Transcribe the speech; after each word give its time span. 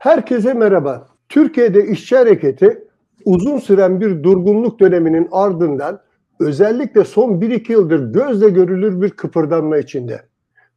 Herkese 0.00 0.54
merhaba. 0.54 1.08
Türkiye'de 1.28 1.86
işçi 1.86 2.16
hareketi 2.16 2.84
uzun 3.24 3.58
süren 3.58 4.00
bir 4.00 4.22
durgunluk 4.22 4.80
döneminin 4.80 5.28
ardından 5.32 6.00
özellikle 6.40 7.04
son 7.04 7.40
1-2 7.40 7.72
yıldır 7.72 8.12
gözle 8.12 8.48
görülür 8.48 9.02
bir 9.02 9.10
kıpırdanma 9.10 9.78
içinde. 9.78 10.20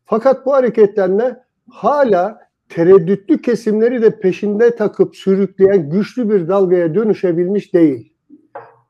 Fakat 0.06 0.46
bu 0.46 0.54
hareketlenme 0.54 1.44
hala 1.70 2.40
tereddütlü 2.70 3.42
kesimleri 3.42 4.02
de 4.02 4.20
peşinde 4.20 4.76
takıp 4.76 5.16
sürükleyen 5.16 5.90
güçlü 5.90 6.30
bir 6.30 6.48
dalgaya 6.48 6.96
dönüşebilmiş 6.96 7.74
değil. 7.74 8.14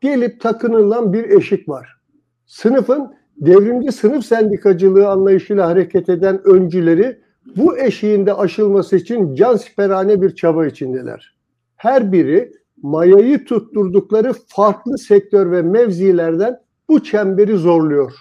Gelip 0.02 0.42
takınılan 0.42 1.14
bir 1.14 1.30
eşik 1.30 1.70
var. 1.70 1.98
Sınıfın 2.46 3.14
devrimci 3.38 3.92
sınıf 3.92 4.26
sendikacılığı 4.26 5.10
anlayışıyla 5.10 5.68
hareket 5.68 6.10
eden 6.10 6.48
öncüleri 6.48 7.23
bu 7.58 7.78
eşiğinde 7.78 8.34
aşılması 8.34 8.96
için 8.96 9.36
can 9.36 9.56
siperhane 9.56 10.22
bir 10.22 10.36
çaba 10.36 10.66
içindeler. 10.66 11.36
Her 11.76 12.12
biri 12.12 12.52
mayayı 12.82 13.46
tutturdukları 13.46 14.34
farklı 14.48 14.98
sektör 14.98 15.52
ve 15.52 15.62
mevzilerden 15.62 16.60
bu 16.90 17.04
çemberi 17.04 17.58
zorluyor. 17.58 18.14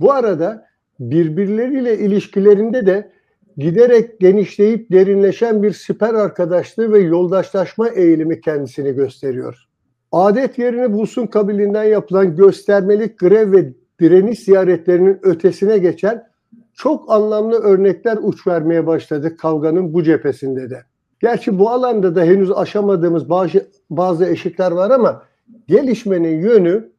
Bu 0.00 0.12
arada 0.12 0.66
birbirleriyle 1.00 1.98
ilişkilerinde 1.98 2.86
de 2.86 3.10
giderek 3.56 4.20
genişleyip 4.20 4.92
derinleşen 4.92 5.62
bir 5.62 5.72
siper 5.72 6.14
arkadaşlığı 6.14 6.92
ve 6.92 6.98
yoldaşlaşma 6.98 7.88
eğilimi 7.88 8.40
kendisini 8.40 8.92
gösteriyor. 8.92 9.68
Adet 10.12 10.58
yerini 10.58 10.92
bulsun 10.92 11.26
kabilinden 11.26 11.84
yapılan 11.84 12.36
göstermelik 12.36 13.18
grev 13.18 13.52
ve 13.52 13.72
direniş 14.00 14.38
ziyaretlerinin 14.38 15.18
ötesine 15.22 15.78
geçen 15.78 16.33
çok 16.74 17.12
anlamlı 17.12 17.56
örnekler 17.56 18.18
uç 18.22 18.46
vermeye 18.46 18.86
başladı 18.86 19.36
kavganın 19.36 19.94
bu 19.94 20.02
cephesinde 20.02 20.70
de. 20.70 20.82
Gerçi 21.20 21.58
bu 21.58 21.70
alanda 21.70 22.14
da 22.14 22.22
henüz 22.22 22.52
aşamadığımız 22.52 23.30
bazı, 23.30 23.66
bazı 23.90 24.26
eşikler 24.26 24.72
var 24.72 24.90
ama 24.90 25.22
gelişmenin 25.68 26.40
yönü 26.40 26.92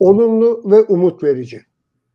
olumlu 0.00 0.62
ve 0.64 0.82
umut 0.82 1.22
verici. 1.22 1.60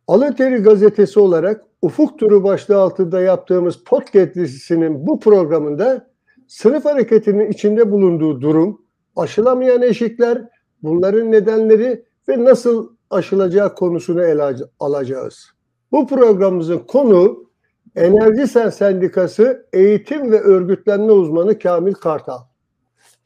Alın 0.06 0.32
Teri 0.32 0.56
gazetesi 0.56 1.20
olarak 1.20 1.64
Ufuk 1.82 2.18
Turu 2.18 2.44
başlığı 2.44 2.80
altında 2.80 3.20
yaptığımız 3.20 3.84
podcast 3.84 4.34
dizisinin 4.34 5.06
bu 5.06 5.20
programında 5.20 6.06
sınıf 6.46 6.84
hareketinin 6.84 7.50
içinde 7.50 7.90
bulunduğu 7.90 8.40
durum, 8.40 8.82
aşılamayan 9.16 9.82
eşikler, 9.82 10.48
bunların 10.82 11.32
nedenleri 11.32 12.04
ve 12.28 12.44
nasıl 12.44 12.90
aşılacağı 13.10 13.74
konusunu 13.74 14.22
ele 14.22 14.56
alacağız. 14.80 15.57
Bu 15.92 16.06
programımızın 16.06 16.78
konu 16.78 17.48
Enerji 17.96 18.46
Sen 18.46 18.70
Sendikası 18.70 19.66
eğitim 19.72 20.32
ve 20.32 20.40
örgütlenme 20.40 21.12
uzmanı 21.12 21.58
Kamil 21.58 21.94
Kartal. 21.94 22.38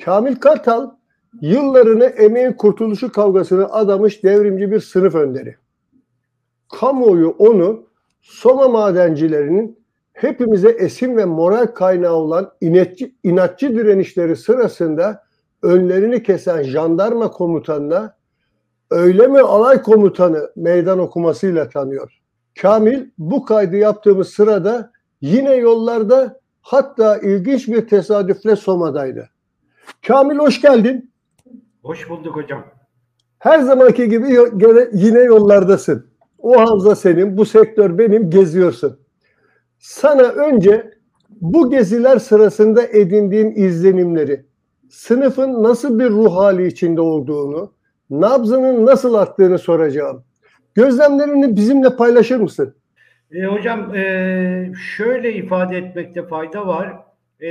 Kamil 0.05 0.37
Kartal 0.37 0.91
yıllarını 1.41 2.05
emeğin 2.05 2.53
kurtuluşu 2.53 3.13
kavgasına 3.13 3.65
adamış 3.65 4.23
devrimci 4.23 4.71
bir 4.71 4.81
sınıf 4.81 5.15
önderi. 5.15 5.57
Kamuoyu 6.81 7.29
onu 7.39 7.87
Soma 8.21 8.69
madencilerinin 8.69 9.79
hepimize 10.13 10.69
esim 10.69 11.17
ve 11.17 11.25
moral 11.25 11.67
kaynağı 11.67 12.15
olan 12.15 12.53
inatçı, 12.61 13.13
inatçı 13.23 13.77
direnişleri 13.77 14.37
sırasında 14.37 15.25
önlerini 15.63 16.23
kesen 16.23 16.63
jandarma 16.63 17.31
komutanına 17.31 18.17
öyle 18.91 19.27
mi 19.27 19.41
alay 19.41 19.83
komutanı 19.83 20.51
meydan 20.57 20.99
okumasıyla 20.99 21.69
tanıyor. 21.69 22.22
Kamil 22.61 23.07
bu 23.19 23.45
kaydı 23.45 23.77
yaptığımız 23.77 24.29
sırada 24.29 24.93
yine 25.21 25.55
yollarda 25.55 26.41
hatta 26.63 27.19
ilginç 27.19 27.69
bir 27.69 27.89
tesadüfle 27.89 28.57
Soma'daydı. 28.57 29.29
Kamil 30.07 30.39
hoş 30.39 30.61
geldin. 30.61 31.13
Hoş 31.83 32.11
bulduk 32.11 32.37
hocam. 32.37 32.65
Her 33.39 33.59
zamanki 33.59 34.09
gibi 34.09 34.39
yine 34.93 35.21
yollardasın. 35.21 36.07
O 36.39 36.61
havza 36.61 36.97
senin, 36.97 37.37
bu 37.37 37.45
sektör 37.45 37.99
benim, 37.99 38.31
geziyorsun. 38.31 38.99
Sana 39.79 40.23
önce 40.23 40.91
bu 41.31 41.71
geziler 41.71 42.19
sırasında 42.19 42.83
edindiğin 42.83 43.51
izlenimleri, 43.55 44.47
sınıfın 44.91 45.63
nasıl 45.63 45.99
bir 45.99 46.11
ruh 46.11 46.37
hali 46.37 46.67
içinde 46.67 47.01
olduğunu, 47.01 47.73
nabzının 48.11 48.87
nasıl 48.87 49.15
attığını 49.15 49.59
soracağım. 49.59 50.25
Gözlemlerini 50.75 51.57
bizimle 51.57 51.97
paylaşır 51.97 52.41
mısın? 52.41 52.75
E, 53.33 53.45
hocam 53.45 53.95
e, 53.95 54.73
şöyle 54.97 55.35
ifade 55.35 55.77
etmekte 55.77 56.27
fayda 56.27 56.67
var. 56.67 56.97
E, 57.41 57.51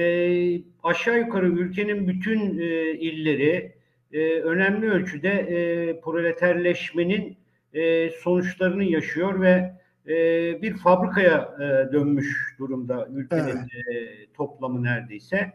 aşağı 0.83 1.19
yukarı 1.19 1.47
ülkenin 1.47 2.07
bütün 2.07 2.59
e, 2.59 2.91
illeri 2.91 3.75
e, 4.13 4.39
önemli 4.39 4.91
ölçüde 4.91 5.29
e, 5.29 5.99
proleterleşmenin 6.01 7.37
e, 7.73 8.09
sonuçlarını 8.09 8.83
yaşıyor 8.83 9.41
ve 9.41 9.73
e, 10.07 10.15
bir 10.61 10.77
fabrikaya 10.77 11.55
e, 11.59 11.93
dönmüş 11.93 12.55
durumda 12.59 13.07
ülkenin 13.13 13.41
evet. 13.43 13.55
e, 13.55 14.33
toplamı 14.33 14.83
neredeyse. 14.83 15.53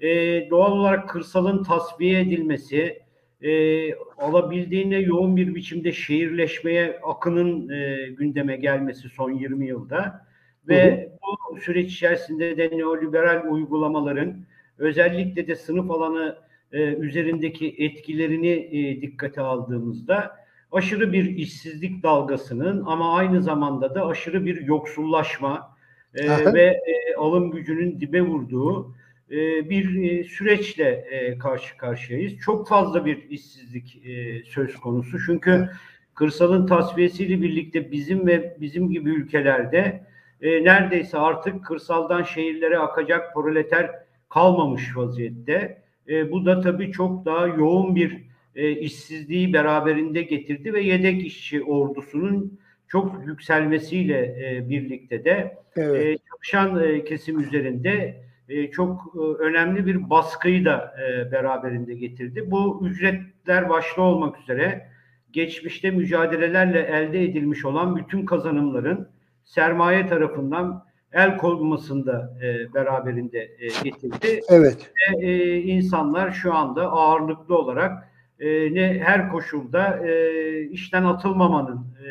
E, 0.00 0.10
doğal 0.50 0.72
olarak 0.72 1.08
kırsalın 1.08 1.62
tasfiye 1.62 2.20
edilmesi, 2.20 3.02
e, 3.42 3.94
alabildiğine 3.94 4.98
yoğun 4.98 5.36
bir 5.36 5.54
biçimde 5.54 5.92
şehirleşmeye 5.92 7.00
akının 7.02 7.68
e, 7.68 8.08
gündeme 8.08 8.56
gelmesi 8.56 9.08
son 9.08 9.30
20 9.30 9.66
yılda. 9.66 10.28
Ve 10.68 11.12
bu 11.52 11.60
süreç 11.60 11.92
içerisinde 11.92 12.56
de 12.56 12.78
neoliberal 12.78 13.50
uygulamaların 13.50 14.36
özellikle 14.78 15.46
de 15.46 15.56
sınıf 15.56 15.90
alanı 15.90 16.38
e, 16.72 16.82
üzerindeki 16.82 17.74
etkilerini 17.78 18.48
e, 18.48 19.02
dikkate 19.02 19.40
aldığımızda 19.40 20.36
aşırı 20.72 21.12
bir 21.12 21.24
işsizlik 21.24 22.02
dalgasının 22.02 22.84
ama 22.86 23.16
aynı 23.16 23.42
zamanda 23.42 23.94
da 23.94 24.06
aşırı 24.06 24.46
bir 24.46 24.60
yoksullaşma 24.60 25.76
e, 26.14 26.54
ve 26.54 26.62
e, 26.64 27.14
alım 27.14 27.50
gücünün 27.50 28.00
dibe 28.00 28.22
vurduğu 28.22 28.94
bir 29.30 30.02
e, 30.02 30.24
süreçle 30.24 31.06
e, 31.10 31.38
karşı 31.38 31.76
karşıyayız. 31.76 32.38
Çok 32.38 32.68
fazla 32.68 33.04
bir 33.06 33.30
işsizlik 33.30 34.02
söz 34.44 34.76
konusu. 34.76 35.18
Çünkü 35.26 35.70
kırsalın 36.14 36.66
tasfiyesiyle 36.66 37.42
birlikte 37.42 37.92
bizim 37.92 38.26
ve 38.26 38.56
bizim 38.60 38.90
gibi 38.90 39.10
ülkelerde 39.10 40.02
neredeyse 40.42 41.18
artık 41.18 41.64
kırsaldan 41.64 42.22
şehirlere 42.22 42.78
akacak 42.78 43.34
proleter 43.34 43.90
kalmamış 44.28 44.96
vaziyette. 44.96 45.82
Bu 46.30 46.46
da 46.46 46.60
tabii 46.60 46.92
çok 46.92 47.24
daha 47.24 47.46
yoğun 47.46 47.96
bir 47.96 48.24
işsizliği 48.54 49.52
beraberinde 49.52 50.22
getirdi 50.22 50.72
ve 50.72 50.80
yedek 50.80 51.26
işçi 51.26 51.62
ordusunun 51.62 52.58
çok 52.88 53.26
yükselmesiyle 53.26 54.36
birlikte 54.70 55.24
de 55.24 55.58
evet. 55.76 56.20
çalışan 56.30 57.00
kesim 57.04 57.40
üzerinde 57.40 58.27
e, 58.48 58.70
çok 58.70 59.14
e, 59.16 59.42
önemli 59.42 59.86
bir 59.86 60.10
baskıyı 60.10 60.64
da 60.64 60.94
e, 61.02 61.32
beraberinde 61.32 61.94
getirdi. 61.94 62.50
Bu 62.50 62.80
ücretler 62.86 63.68
başta 63.68 64.02
olmak 64.02 64.38
üzere 64.38 64.88
geçmişte 65.32 65.90
mücadelelerle 65.90 66.80
elde 66.80 67.24
edilmiş 67.24 67.64
olan 67.64 67.96
bütün 67.96 68.26
kazanımların 68.26 69.08
sermaye 69.44 70.06
tarafından 70.06 70.84
el 71.12 71.36
konmasında 71.36 72.38
e, 72.42 72.74
beraberinde 72.74 73.38
e, 73.58 73.66
getirdi. 73.84 74.40
Evet. 74.48 74.92
Ve 75.22 75.26
e, 75.26 75.56
insanlar 75.60 76.30
şu 76.30 76.54
anda 76.54 76.82
ağırlıklı 76.90 77.58
olarak 77.58 78.08
e, 78.40 78.74
ne 78.74 78.98
her 78.98 79.28
koşulda 79.28 80.06
e, 80.06 80.62
işten 80.62 81.04
atılmamanın, 81.04 81.76
e, 81.76 82.08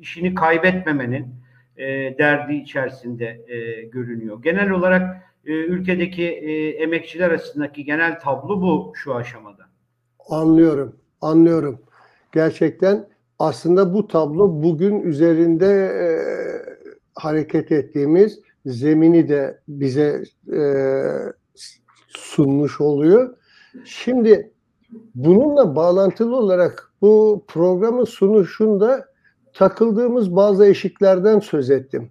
işini 0.00 0.34
kaybetmemenin 0.34 1.34
e, 1.76 1.86
derdi 2.18 2.54
içerisinde 2.54 3.40
e, 3.48 3.82
görünüyor. 3.82 4.42
Genel 4.42 4.70
olarak 4.70 5.27
e, 5.48 5.52
ülkedeki 5.52 6.24
e, 6.24 6.68
emekçiler 6.68 7.30
arasındaki 7.30 7.84
genel 7.84 8.20
tablo 8.20 8.62
bu 8.62 8.92
şu 8.94 9.14
aşamada. 9.14 9.62
Anlıyorum, 10.30 10.96
anlıyorum. 11.20 11.80
Gerçekten 12.32 13.08
aslında 13.38 13.94
bu 13.94 14.08
tablo 14.08 14.62
bugün 14.62 15.02
üzerinde 15.02 15.66
e, 15.66 16.08
hareket 17.14 17.72
ettiğimiz 17.72 18.40
zemini 18.66 19.28
de 19.28 19.60
bize 19.68 20.22
e, 20.52 20.62
sunmuş 22.08 22.80
oluyor. 22.80 23.36
Şimdi 23.84 24.52
bununla 25.14 25.76
bağlantılı 25.76 26.36
olarak 26.36 26.92
bu 27.00 27.44
programın 27.48 28.04
sunuşunda 28.04 29.08
takıldığımız 29.52 30.36
bazı 30.36 30.66
eşiklerden 30.66 31.38
söz 31.38 31.70
ettim 31.70 32.10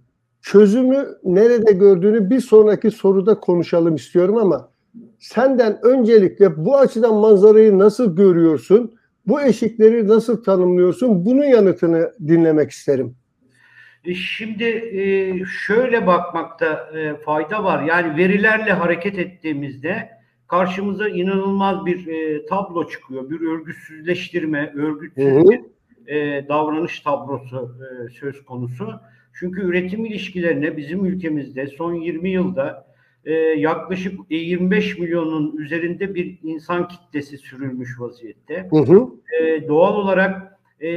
çözümü 0.52 1.06
nerede 1.24 1.72
gördüğünü 1.72 2.30
bir 2.30 2.40
sonraki 2.40 2.90
soruda 2.90 3.40
konuşalım 3.40 3.94
istiyorum 3.94 4.36
ama 4.36 4.70
senden 5.18 5.78
öncelikle 5.82 6.64
bu 6.64 6.76
açıdan 6.76 7.14
manzarayı 7.14 7.78
nasıl 7.78 8.16
görüyorsun? 8.16 8.94
Bu 9.26 9.40
eşikleri 9.40 10.08
nasıl 10.08 10.42
tanımlıyorsun? 10.42 11.24
Bunun 11.24 11.44
yanıtını 11.44 12.12
dinlemek 12.26 12.70
isterim. 12.70 13.16
E, 14.04 14.14
Şimdi 14.14 14.64
e, 14.64 15.02
şöyle 15.66 16.06
bakmakta 16.06 16.90
e, 16.94 17.14
fayda 17.16 17.64
var. 17.64 17.82
Yani 17.82 18.16
verilerle 18.16 18.72
hareket 18.72 19.18
ettiğimizde 19.18 20.10
karşımıza 20.46 21.08
inanılmaz 21.08 21.86
bir 21.86 22.06
tablo 22.46 22.88
çıkıyor. 22.88 23.30
Bir 23.30 23.40
örgütsüzleştirme, 23.40 24.72
örgütsüz 24.76 25.50
bir 25.50 25.60
davranış 26.48 27.00
tablosu 27.00 27.76
söz 28.20 28.44
konusu. 28.44 29.00
Çünkü 29.38 29.62
üretim 29.62 30.04
ilişkilerine 30.04 30.76
bizim 30.76 31.04
ülkemizde 31.04 31.66
son 31.66 31.94
20 31.94 32.30
yılda 32.30 32.86
e, 33.24 33.32
yaklaşık 33.34 34.20
25 34.30 34.98
milyonun 34.98 35.56
üzerinde 35.56 36.14
bir 36.14 36.38
insan 36.42 36.88
kitlesi 36.88 37.38
sürülmüş 37.38 38.00
vaziyette. 38.00 38.68
Hı 38.70 38.76
hı. 38.76 39.08
E, 39.40 39.68
doğal 39.68 39.96
olarak 39.96 40.58
e, 40.80 40.88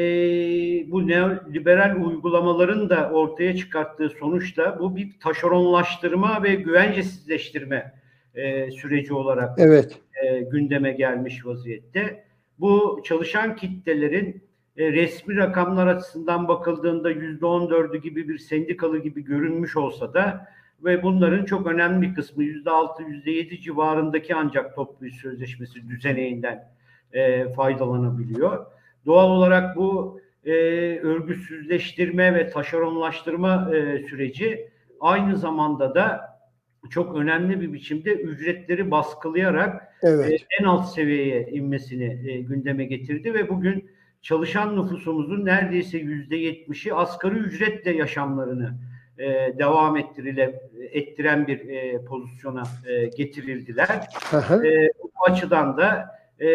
bu 0.92 1.08
neoliberal 1.08 2.06
uygulamaların 2.06 2.90
da 2.90 3.10
ortaya 3.10 3.56
çıkarttığı 3.56 4.10
sonuçta 4.10 4.80
bu 4.80 4.96
bir 4.96 5.20
taşeronlaştırma 5.20 6.44
ve 6.44 6.56
güvencesizleştirme 6.56 7.94
e, 8.36 8.72
süreci 8.72 9.14
olarak 9.14 9.60
Evet. 9.60 9.98
e, 10.24 10.40
gündeme 10.42 10.92
gelmiş 10.92 11.46
vaziyette. 11.46 12.24
Bu 12.60 13.02
çalışan 13.06 13.56
kitlelerin 13.56 14.44
e, 14.82 14.92
resmi 14.94 15.38
rakamlar 15.38 15.88
açısından 15.88 16.48
bakıldığında 16.48 17.10
yüzde 17.10 17.46
on 17.46 17.70
dördü 17.70 17.98
gibi 17.98 18.30
bir 18.30 18.38
sendikalı 18.38 18.98
gibi 18.98 19.24
görünmüş 19.24 19.78
olsa 19.78 20.14
da 20.14 20.48
ve 20.84 21.04
bunların 21.04 21.46
çok 21.46 21.68
önemli 21.68 22.10
bir 22.10 22.16
kısmı 22.16 22.44
yüzde 22.44 22.70
altı, 22.70 23.04
yüzde 23.04 23.32
yedi 23.32 23.62
civarındaki 23.62 24.36
ancak 24.36 24.76
toplu 24.76 25.08
iş 25.08 25.16
sözleşmesi 25.16 25.90
düzeneğinden 25.90 26.64
e, 27.14 27.50
faydalanabiliyor. 27.54 28.66
Doğal 29.06 29.30
olarak 29.30 29.76
bu 29.76 30.22
e, 30.46 30.52
örgütsüzleştirme 31.00 32.36
ve 32.36 32.50
taşeronlaştırma 32.50 33.76
e, 33.76 34.04
süreci 34.04 34.70
aynı 35.00 35.38
zamanda 35.38 35.96
da 35.96 36.22
çok 36.90 37.16
önemli 37.16 37.62
bir 37.62 37.74
biçimde 37.74 38.14
ücretleri 38.14 38.92
baskılayarak 38.92 39.96
Evet. 40.04 40.32
e, 40.32 40.38
en 40.60 40.64
alt 40.64 40.94
seviyeye 40.94 41.48
inmesini 41.52 42.32
e, 42.32 42.42
gündeme 42.42 42.86
getirdi 42.86 43.34
ve 43.34 43.50
bugün 43.50 43.90
çalışan 44.22 44.76
nüfusumuzun 44.76 45.46
neredeyse 45.46 45.98
yüzde 45.98 46.36
yetmişi 46.36 46.94
asgari 46.94 47.36
ücretle 47.36 47.92
yaşamlarını 47.92 48.78
e, 49.18 49.54
devam 49.58 49.98
ettirile, 49.98 50.62
ettiren 50.92 51.48
bir 51.48 51.70
e, 51.70 52.06
pozisyona 52.06 52.64
e, 52.86 53.06
getirildiler. 53.06 53.90
E, 54.66 54.90
bu 55.04 55.32
açıdan 55.32 55.78
da 55.78 56.16
e, 56.40 56.50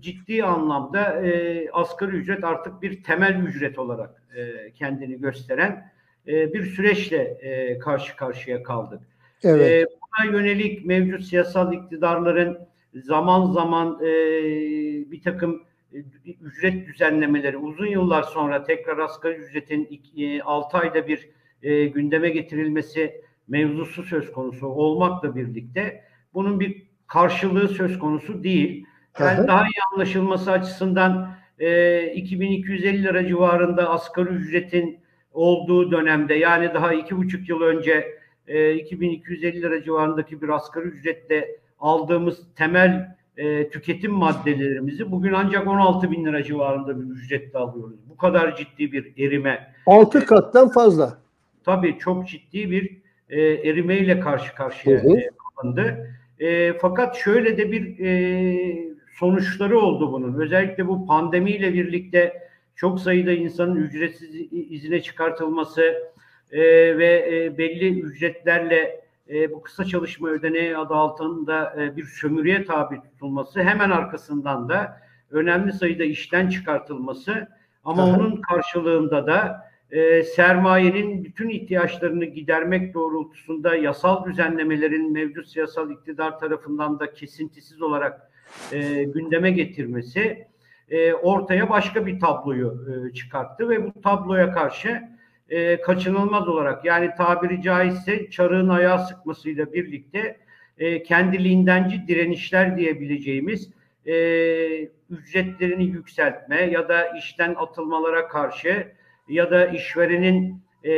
ciddi 0.00 0.44
anlamda 0.44 1.26
e, 1.26 1.70
asgari 1.70 2.16
ücret 2.16 2.44
artık 2.44 2.82
bir 2.82 3.02
temel 3.02 3.34
ücret 3.34 3.78
olarak 3.78 4.22
e, 4.36 4.70
kendini 4.70 5.20
gösteren 5.20 5.92
e, 6.28 6.52
bir 6.52 6.64
süreçle 6.64 7.22
e, 7.40 7.78
karşı 7.78 8.16
karşıya 8.16 8.62
kaldık. 8.62 9.00
Evet. 9.44 9.70
E, 9.70 9.86
buna 9.86 10.38
yönelik 10.38 10.86
mevcut 10.86 11.24
siyasal 11.24 11.72
iktidarların 11.72 12.58
zaman 12.94 13.52
zaman 13.52 13.98
e, 14.02 14.10
bir 15.10 15.22
takım 15.22 15.62
ücret 16.40 16.86
düzenlemeleri 16.86 17.56
uzun 17.56 17.86
yıllar 17.86 18.22
sonra 18.22 18.64
tekrar 18.64 18.98
asgari 18.98 19.34
ücretin 19.34 20.00
6 20.44 20.78
ayda 20.78 21.08
bir 21.08 21.28
e, 21.62 21.84
gündeme 21.86 22.28
getirilmesi 22.28 23.20
mevzusu 23.48 24.02
söz 24.02 24.32
konusu 24.32 24.66
olmakla 24.66 25.36
birlikte 25.36 26.04
bunun 26.34 26.60
bir 26.60 26.82
karşılığı 27.06 27.68
söz 27.68 27.98
konusu 27.98 28.44
değil. 28.44 28.86
Yani 29.20 29.38
Hı 29.38 29.42
hı. 29.42 29.48
daha 29.48 29.62
iyi 29.62 29.80
anlaşılması 29.94 30.52
açısından 30.52 31.34
e, 31.58 32.02
2250 32.12 33.02
lira 33.02 33.26
civarında 33.26 33.90
asgari 33.90 34.28
ücretin 34.28 35.00
olduğu 35.32 35.90
dönemde 35.90 36.34
yani 36.34 36.74
daha 36.74 36.94
iki 36.94 37.16
buçuk 37.16 37.48
yıl 37.48 37.60
önce 37.60 38.18
e, 38.46 38.74
2250 38.74 39.62
lira 39.62 39.82
civarındaki 39.82 40.42
bir 40.42 40.48
asgari 40.48 40.86
ücretle 40.86 41.48
aldığımız 41.78 42.54
temel 42.56 43.17
e, 43.38 43.70
tüketim 43.70 44.12
maddelerimizi 44.12 45.10
bugün 45.10 45.32
ancak 45.32 45.66
16 45.66 46.10
bin 46.10 46.24
lira 46.24 46.42
civarında 46.42 47.00
bir 47.00 47.14
ücretle 47.14 47.58
alıyoruz. 47.58 47.96
Bu 48.10 48.16
kadar 48.16 48.56
ciddi 48.56 48.92
bir 48.92 49.26
erime. 49.26 49.74
Altı 49.86 50.26
kattan 50.26 50.68
fazla. 50.68 51.18
Tabii 51.64 51.98
çok 51.98 52.28
ciddi 52.28 52.70
bir 52.70 52.98
e, 53.30 53.40
erimeyle 53.40 54.20
karşı 54.20 54.54
karşıya 54.54 55.04
Hı 55.04 55.08
hı. 55.08 55.18
e, 55.18 55.30
kalındı. 55.56 56.10
E, 56.40 56.72
fakat 56.72 57.16
şöyle 57.16 57.58
de 57.58 57.72
bir 57.72 57.98
e, 57.98 58.94
sonuçları 59.18 59.78
oldu 59.78 60.12
bunun. 60.12 60.40
Özellikle 60.40 60.88
bu 60.88 61.06
pandemiyle 61.06 61.74
birlikte 61.74 62.48
çok 62.76 63.00
sayıda 63.00 63.32
insanın 63.32 63.76
ücretsiz 63.76 64.30
izine 64.52 65.02
çıkartılması 65.02 65.82
e, 66.52 66.60
ve 66.98 67.28
e, 67.32 67.58
belli 67.58 68.00
ücretlerle 68.00 69.00
e, 69.28 69.52
bu 69.52 69.62
kısa 69.62 69.84
çalışma 69.84 70.28
ödeneği 70.28 70.76
adı 70.76 70.94
altında 70.94 71.74
e, 71.82 71.96
bir 71.96 72.04
sömürüye 72.04 72.64
tabi 72.64 73.00
tutulması 73.02 73.62
hemen 73.62 73.90
arkasından 73.90 74.68
da 74.68 75.00
önemli 75.30 75.72
sayıda 75.72 76.04
işten 76.04 76.48
çıkartılması 76.48 77.48
ama 77.84 78.02
Aha. 78.02 78.10
onun 78.10 78.40
karşılığında 78.40 79.26
da 79.26 79.68
e, 79.90 80.22
sermayenin 80.22 81.24
bütün 81.24 81.48
ihtiyaçlarını 81.48 82.24
gidermek 82.24 82.94
doğrultusunda 82.94 83.76
yasal 83.76 84.24
düzenlemelerin 84.24 85.12
mevcut 85.12 85.48
siyasal 85.48 85.90
iktidar 85.90 86.38
tarafından 86.38 87.00
da 87.00 87.12
kesintisiz 87.12 87.82
olarak 87.82 88.30
e, 88.72 89.04
gündeme 89.04 89.50
getirmesi 89.50 90.46
e, 90.90 91.12
ortaya 91.12 91.70
başka 91.70 92.06
bir 92.06 92.20
tabloyu 92.20 92.86
e, 92.88 93.14
çıkarttı 93.14 93.68
ve 93.68 93.86
bu 93.86 94.00
tabloya 94.02 94.52
karşı 94.52 95.02
e, 95.48 95.80
kaçınılmaz 95.80 96.48
olarak 96.48 96.84
yani 96.84 97.10
tabiri 97.16 97.62
caizse 97.62 98.30
çarığın 98.30 98.68
ayağı 98.68 99.06
sıkmasıyla 99.06 99.72
birlikte 99.72 100.36
e, 100.78 101.02
kendiliğindenci 101.02 102.08
direnişler 102.08 102.76
diyebileceğimiz 102.76 103.70
e, 104.06 104.14
ücretlerini 105.10 105.84
yükseltme 105.84 106.62
ya 106.62 106.88
da 106.88 107.06
işten 107.06 107.54
atılmalara 107.58 108.28
karşı 108.28 108.92
ya 109.28 109.50
da 109.50 109.66
işverenin 109.66 110.62
e, 110.84 110.90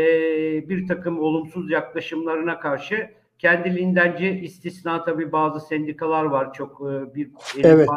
bir 0.68 0.88
takım 0.88 1.20
olumsuz 1.20 1.70
yaklaşımlarına 1.70 2.60
karşı 2.60 3.10
kendiliğindenci 3.38 4.28
istisna 4.28 5.04
tabii 5.04 5.32
bazı 5.32 5.60
sendikalar 5.60 6.24
var 6.24 6.52
çok 6.52 6.80
e, 6.80 7.14
bir 7.14 7.30
Evet. 7.64 7.88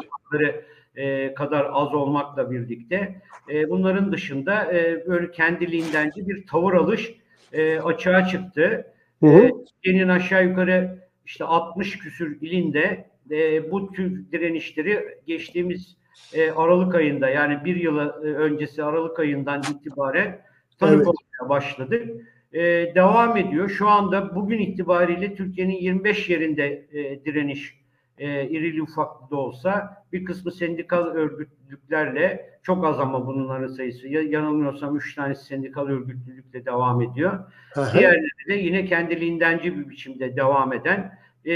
E, 0.95 1.33
kadar 1.33 1.67
az 1.71 1.93
olmakla 1.93 2.51
birlikte 2.51 3.21
e, 3.49 3.69
bunların 3.69 4.11
dışında 4.11 4.73
e, 4.73 5.07
böyle 5.07 5.31
kendiliğindenci 5.31 6.27
bir 6.27 6.47
tavır 6.47 6.73
alış 6.73 7.13
e, 7.53 7.79
açığa 7.79 8.27
çıktı. 8.27 8.87
Hı 9.23 9.27
hı. 9.27 9.39
E, 9.39 9.51
Türkiye'nin 9.65 10.09
aşağı 10.09 10.45
yukarı 10.45 11.03
işte 11.25 11.45
60 11.45 11.97
küsür 11.97 12.41
ilinde 12.41 13.05
e, 13.31 13.71
bu 13.71 13.91
tür 13.91 14.31
direnişleri 14.31 15.17
geçtiğimiz 15.27 15.97
e, 16.33 16.51
Aralık 16.51 16.95
ayında 16.95 17.29
yani 17.29 17.65
bir 17.65 17.75
yıl 17.75 17.97
e, 17.97 18.01
öncesi 18.33 18.83
Aralık 18.83 19.19
ayından 19.19 19.61
itibaren 19.71 20.41
tanık 20.79 20.95
Evet. 20.95 21.07
olmaya 21.07 21.49
başladık. 21.49 22.09
E, 22.53 22.61
devam 22.95 23.37
ediyor. 23.37 23.69
Şu 23.69 23.87
anda 23.87 24.35
bugün 24.35 24.59
itibariyle 24.59 25.35
Türkiye'nin 25.35 25.75
25 25.75 26.29
yerinde 26.29 26.85
e, 26.93 27.25
direniş 27.25 27.82
e, 28.17 28.47
irili 28.49 28.81
ufaklı 28.81 29.29
da 29.31 29.35
olsa 29.35 30.03
bir 30.13 30.25
kısmı 30.25 30.51
sendikal 30.51 31.05
örgütlülüklerle 31.05 32.49
çok 32.63 32.85
az 32.85 32.99
ama 32.99 33.27
bunların 33.27 33.67
sayısı 33.67 34.07
ya, 34.07 34.21
yanılmıyorsam 34.21 34.97
3 34.97 35.15
tanesi 35.15 35.45
sendikal 35.45 35.87
örgütlülükle 35.87 36.65
devam 36.65 37.01
ediyor. 37.01 37.39
Hı. 37.73 37.85
Diğerleri 37.97 38.47
de 38.49 38.53
yine 38.53 38.85
kendiliğindenci 38.85 39.77
bir 39.77 39.89
biçimde 39.89 40.35
devam 40.35 40.73
eden 40.73 41.19
e, 41.45 41.53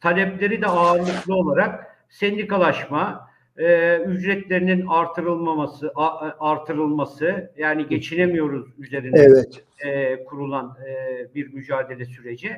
talepleri 0.00 0.62
de 0.62 0.66
ağırlıklı 0.66 1.34
olarak 1.34 1.86
sendikalaşma, 2.10 3.28
e, 3.58 3.96
ücretlerinin 3.98 4.86
artırılmaması, 4.86 5.92
a- 5.94 6.50
artırılması 6.50 7.52
yani 7.56 7.86
geçinemiyoruz 7.88 8.66
üzerine 8.78 9.18
Evet. 9.20 9.64
e, 9.86 10.24
kurulan 10.24 10.76
e, 10.88 11.34
bir 11.34 11.52
mücadele 11.54 12.04
süreci. 12.04 12.56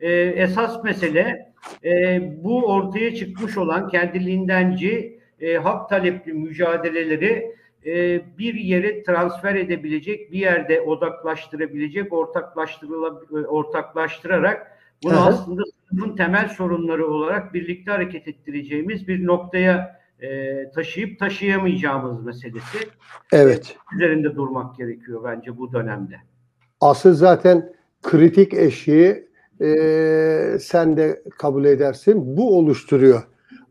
E, 0.00 0.12
esas 0.12 0.84
mesele 0.84 1.52
e, 1.84 2.22
bu 2.44 2.66
ortaya 2.66 3.14
çıkmış 3.14 3.58
olan 3.58 3.88
kendiliğindenci 3.88 5.18
e, 5.40 5.56
hak 5.56 5.88
talepli 5.88 6.32
mücadeleleri 6.32 7.54
e, 7.86 8.22
bir 8.38 8.54
yere 8.54 9.02
transfer 9.02 9.54
edebilecek, 9.54 10.32
bir 10.32 10.38
yerde 10.38 10.80
odaklaştırabilecek, 10.80 12.12
ortaklaştırıla, 12.12 13.20
ortaklaştırarak 13.48 14.78
bunu 15.04 15.12
hı. 15.12 15.20
aslında 15.20 15.62
sınıfın 15.88 16.16
temel 16.16 16.48
sorunları 16.48 17.06
olarak 17.06 17.54
birlikte 17.54 17.90
hareket 17.90 18.28
ettireceğimiz 18.28 19.08
bir 19.08 19.26
noktaya 19.26 20.00
e, 20.22 20.70
taşıyıp 20.70 21.18
taşıyamayacağımız 21.18 22.24
meselesi 22.24 22.78
Evet. 23.32 23.76
üzerinde 23.96 24.34
durmak 24.34 24.76
gerekiyor 24.76 25.24
bence 25.24 25.58
bu 25.58 25.72
dönemde. 25.72 26.14
Asıl 26.80 27.14
zaten 27.14 27.72
kritik 28.02 28.54
eşiği 28.54 29.28
e, 29.60 30.56
sen 30.60 30.96
de 30.96 31.22
kabul 31.38 31.64
edersin. 31.64 32.36
Bu 32.36 32.58
oluşturuyor. 32.58 33.22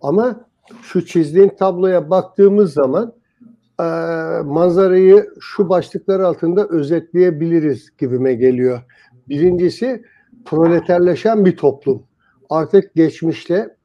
Ama 0.01 0.45
şu 0.81 1.05
çizdiğin 1.05 1.49
tabloya 1.49 2.09
baktığımız 2.09 2.73
zaman 2.73 3.13
e, 3.79 3.83
manzarayı 4.43 5.29
şu 5.39 5.69
başlıklar 5.69 6.19
altında 6.19 6.67
özetleyebiliriz 6.67 7.89
gibime 7.97 8.33
geliyor. 8.33 8.79
Birincisi 9.29 10.03
proleterleşen 10.45 11.45
bir 11.45 11.57
toplum. 11.57 12.03
Artık 12.49 12.95
geçmişte 12.95 13.75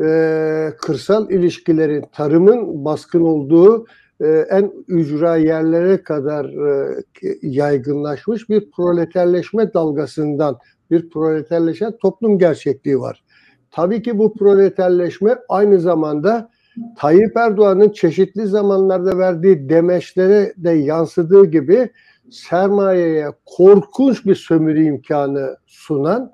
e, 0.00 0.72
kırsal 0.78 1.30
ilişkilerin, 1.30 2.04
tarımın 2.12 2.84
baskın 2.84 3.20
olduğu 3.20 3.86
e, 4.20 4.26
en 4.50 4.72
ücra 4.88 5.36
yerlere 5.36 6.02
kadar 6.02 6.44
e, 6.44 7.04
yaygınlaşmış 7.42 8.48
bir 8.48 8.70
proleterleşme 8.70 9.74
dalgasından 9.74 10.58
bir 10.90 11.10
proleterleşen 11.10 11.96
toplum 11.96 12.38
gerçekliği 12.38 13.00
var. 13.00 13.24
Tabii 13.70 14.02
ki 14.02 14.18
bu 14.18 14.34
proleterleşme 14.34 15.38
aynı 15.48 15.80
zamanda 15.80 16.50
Tayyip 16.98 17.36
Erdoğan'ın 17.36 17.90
çeşitli 17.90 18.46
zamanlarda 18.46 19.18
verdiği 19.18 19.68
demeçlere 19.68 20.52
de 20.56 20.70
yansıdığı 20.70 21.46
gibi 21.46 21.90
sermayeye 22.30 23.26
korkunç 23.44 24.26
bir 24.26 24.34
sömürü 24.34 24.84
imkanı 24.84 25.56
sunan 25.66 26.32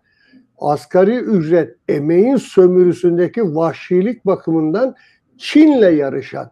asgari 0.59 1.17
ücret 1.17 1.77
emeğin 1.89 2.37
sömürüsündeki 2.37 3.55
vahşilik 3.55 4.27
bakımından 4.27 4.95
Çin'le 5.39 5.97
yarışan 5.97 6.51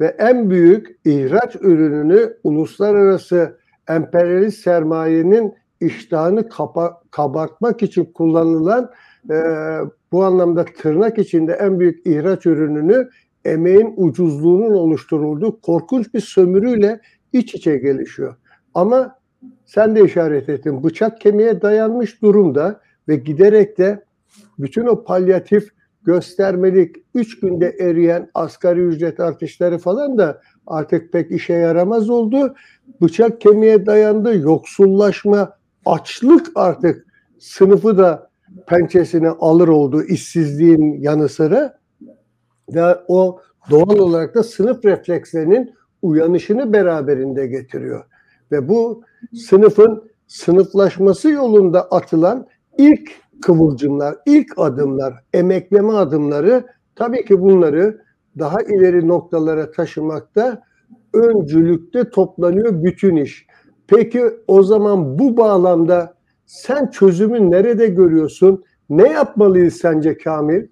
ve 0.00 0.16
en 0.18 0.50
büyük 0.50 0.98
ihraç 1.04 1.56
ürününü 1.56 2.36
uluslararası 2.44 3.58
emperyalist 3.88 4.58
sermayenin 4.58 5.54
iştahını 5.80 6.48
kapa, 6.48 7.02
kabartmak 7.10 7.82
için 7.82 8.04
kullanılan 8.04 8.90
e, 9.30 9.36
bu 10.12 10.24
anlamda 10.24 10.64
tırnak 10.64 11.18
içinde 11.18 11.52
en 11.52 11.80
büyük 11.80 12.06
ihraç 12.06 12.46
ürününü 12.46 13.08
emeğin 13.44 13.94
ucuzluğunun 13.96 14.74
oluşturulduğu 14.74 15.60
korkunç 15.60 16.14
bir 16.14 16.20
sömürüyle 16.20 17.00
iç 17.32 17.54
içe 17.54 17.76
gelişiyor. 17.76 18.36
Ama 18.74 19.18
sen 19.64 19.96
de 19.96 20.04
işaret 20.04 20.48
ettin 20.48 20.84
bıçak 20.84 21.20
kemiğe 21.20 21.62
dayanmış 21.62 22.22
durumda 22.22 22.80
ve 23.08 23.16
giderek 23.16 23.78
de 23.78 24.04
bütün 24.58 24.86
o 24.86 25.04
palyatif 25.04 25.68
göstermelik 26.02 26.96
üç 27.14 27.40
günde 27.40 27.76
eriyen 27.80 28.30
asgari 28.34 28.80
ücret 28.80 29.20
artışları 29.20 29.78
falan 29.78 30.18
da 30.18 30.40
artık 30.66 31.12
pek 31.12 31.30
işe 31.30 31.52
yaramaz 31.52 32.10
oldu. 32.10 32.54
Bıçak 33.02 33.40
kemiğe 33.40 33.86
dayandı, 33.86 34.38
yoksullaşma, 34.38 35.57
açlık 35.86 36.50
artık 36.54 37.06
sınıfı 37.38 37.98
da 37.98 38.30
pençesine 38.66 39.28
alır 39.28 39.68
oldu 39.68 40.02
işsizliğin 40.02 41.00
yanı 41.00 41.28
sıra 41.28 41.78
ve 42.74 42.96
o 43.08 43.40
doğal 43.70 43.98
olarak 43.98 44.34
da 44.34 44.42
sınıf 44.42 44.84
reflekslerinin 44.84 45.74
uyanışını 46.02 46.72
beraberinde 46.72 47.46
getiriyor. 47.46 48.04
Ve 48.52 48.68
bu 48.68 49.02
sınıfın 49.34 50.10
sınıflaşması 50.26 51.28
yolunda 51.30 51.82
atılan 51.82 52.46
ilk 52.78 53.10
kıvılcımlar, 53.42 54.16
ilk 54.26 54.58
adımlar, 54.58 55.14
emekleme 55.32 55.92
adımları 55.92 56.66
tabii 56.94 57.24
ki 57.24 57.40
bunları 57.40 58.02
daha 58.38 58.62
ileri 58.62 59.08
noktalara 59.08 59.70
taşımakta 59.70 60.62
öncülükte 61.14 62.10
toplanıyor 62.10 62.82
bütün 62.84 63.16
iş. 63.16 63.46
Peki 63.88 64.22
o 64.46 64.62
zaman 64.62 65.18
bu 65.18 65.36
bağlamda 65.36 66.14
sen 66.46 66.90
çözümü 66.90 67.50
nerede 67.50 67.86
görüyorsun? 67.86 68.64
Ne 68.90 69.08
yapmalıyız 69.08 69.76
sence 69.76 70.18
Kamil? 70.18 70.66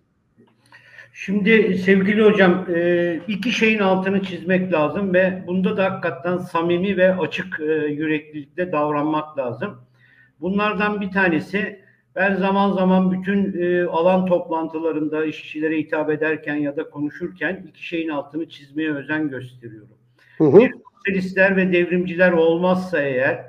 Şimdi 1.12 1.78
sevgili 1.78 2.24
hocam 2.24 2.66
e, 2.74 3.20
iki 3.28 3.52
şeyin 3.52 3.78
altını 3.78 4.22
çizmek 4.22 4.72
lazım 4.72 5.14
ve 5.14 5.44
bunda 5.46 5.76
da 5.76 5.84
hakikaten 5.84 6.38
samimi 6.38 6.96
ve 6.96 7.16
açık 7.16 7.60
e, 7.60 7.64
yüreklilikle 7.74 8.72
davranmak 8.72 9.38
lazım. 9.38 9.80
Bunlardan 10.40 11.00
bir 11.00 11.10
tanesi 11.10 11.80
ben 12.16 12.34
zaman 12.34 12.72
zaman 12.72 13.12
bütün 13.12 13.62
e, 13.62 13.84
alan 13.84 14.26
toplantılarında 14.26 15.24
işçilere 15.24 15.78
hitap 15.78 16.10
ederken 16.10 16.54
ya 16.54 16.76
da 16.76 16.90
konuşurken 16.90 17.66
iki 17.68 17.86
şeyin 17.86 18.08
altını 18.08 18.48
çizmeye 18.48 18.94
özen 18.94 19.30
gösteriyorum. 19.30 19.96
Hı 20.38 20.44
hı. 20.44 20.58
Bir 20.58 20.72
sosyalistler 21.06 21.56
ve 21.56 21.72
devrimciler 21.72 22.32
olmazsa 22.32 23.00
eğer 23.00 23.44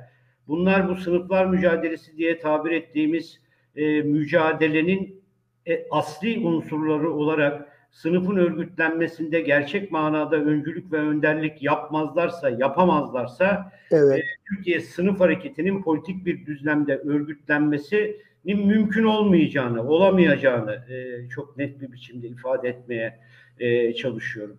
bunlar 0.47 0.89
bu 0.89 0.95
sınıflar 0.95 1.45
mücadelesi 1.45 2.17
diye 2.17 2.39
tabir 2.39 2.71
ettiğimiz 2.71 3.39
e, 3.75 4.01
mücadelenin 4.01 5.23
e, 5.67 5.85
asli 5.91 6.39
unsurları 6.39 7.11
olarak 7.13 7.67
sınıfın 7.91 8.37
örgütlenmesinde 8.37 9.41
gerçek 9.41 9.91
manada 9.91 10.35
öncülük 10.35 10.91
ve 10.91 10.97
önderlik 10.97 11.63
yapmazlarsa, 11.63 12.49
yapamazlarsa 12.49 13.71
evet. 13.91 14.19
e, 14.19 14.21
Türkiye 14.49 14.81
sınıf 14.81 15.19
hareketinin 15.19 15.83
politik 15.83 16.25
bir 16.25 16.45
düzlemde 16.45 16.97
örgütlenmesi 16.97 18.21
mümkün 18.45 19.03
olmayacağını, 19.03 19.89
olamayacağını 19.89 20.73
e, 20.73 21.29
çok 21.29 21.57
net 21.57 21.81
bir 21.81 21.91
biçimde 21.91 22.27
ifade 22.27 22.69
etmeye 22.69 23.19
e, 23.59 23.93
çalışıyorum. 23.93 24.57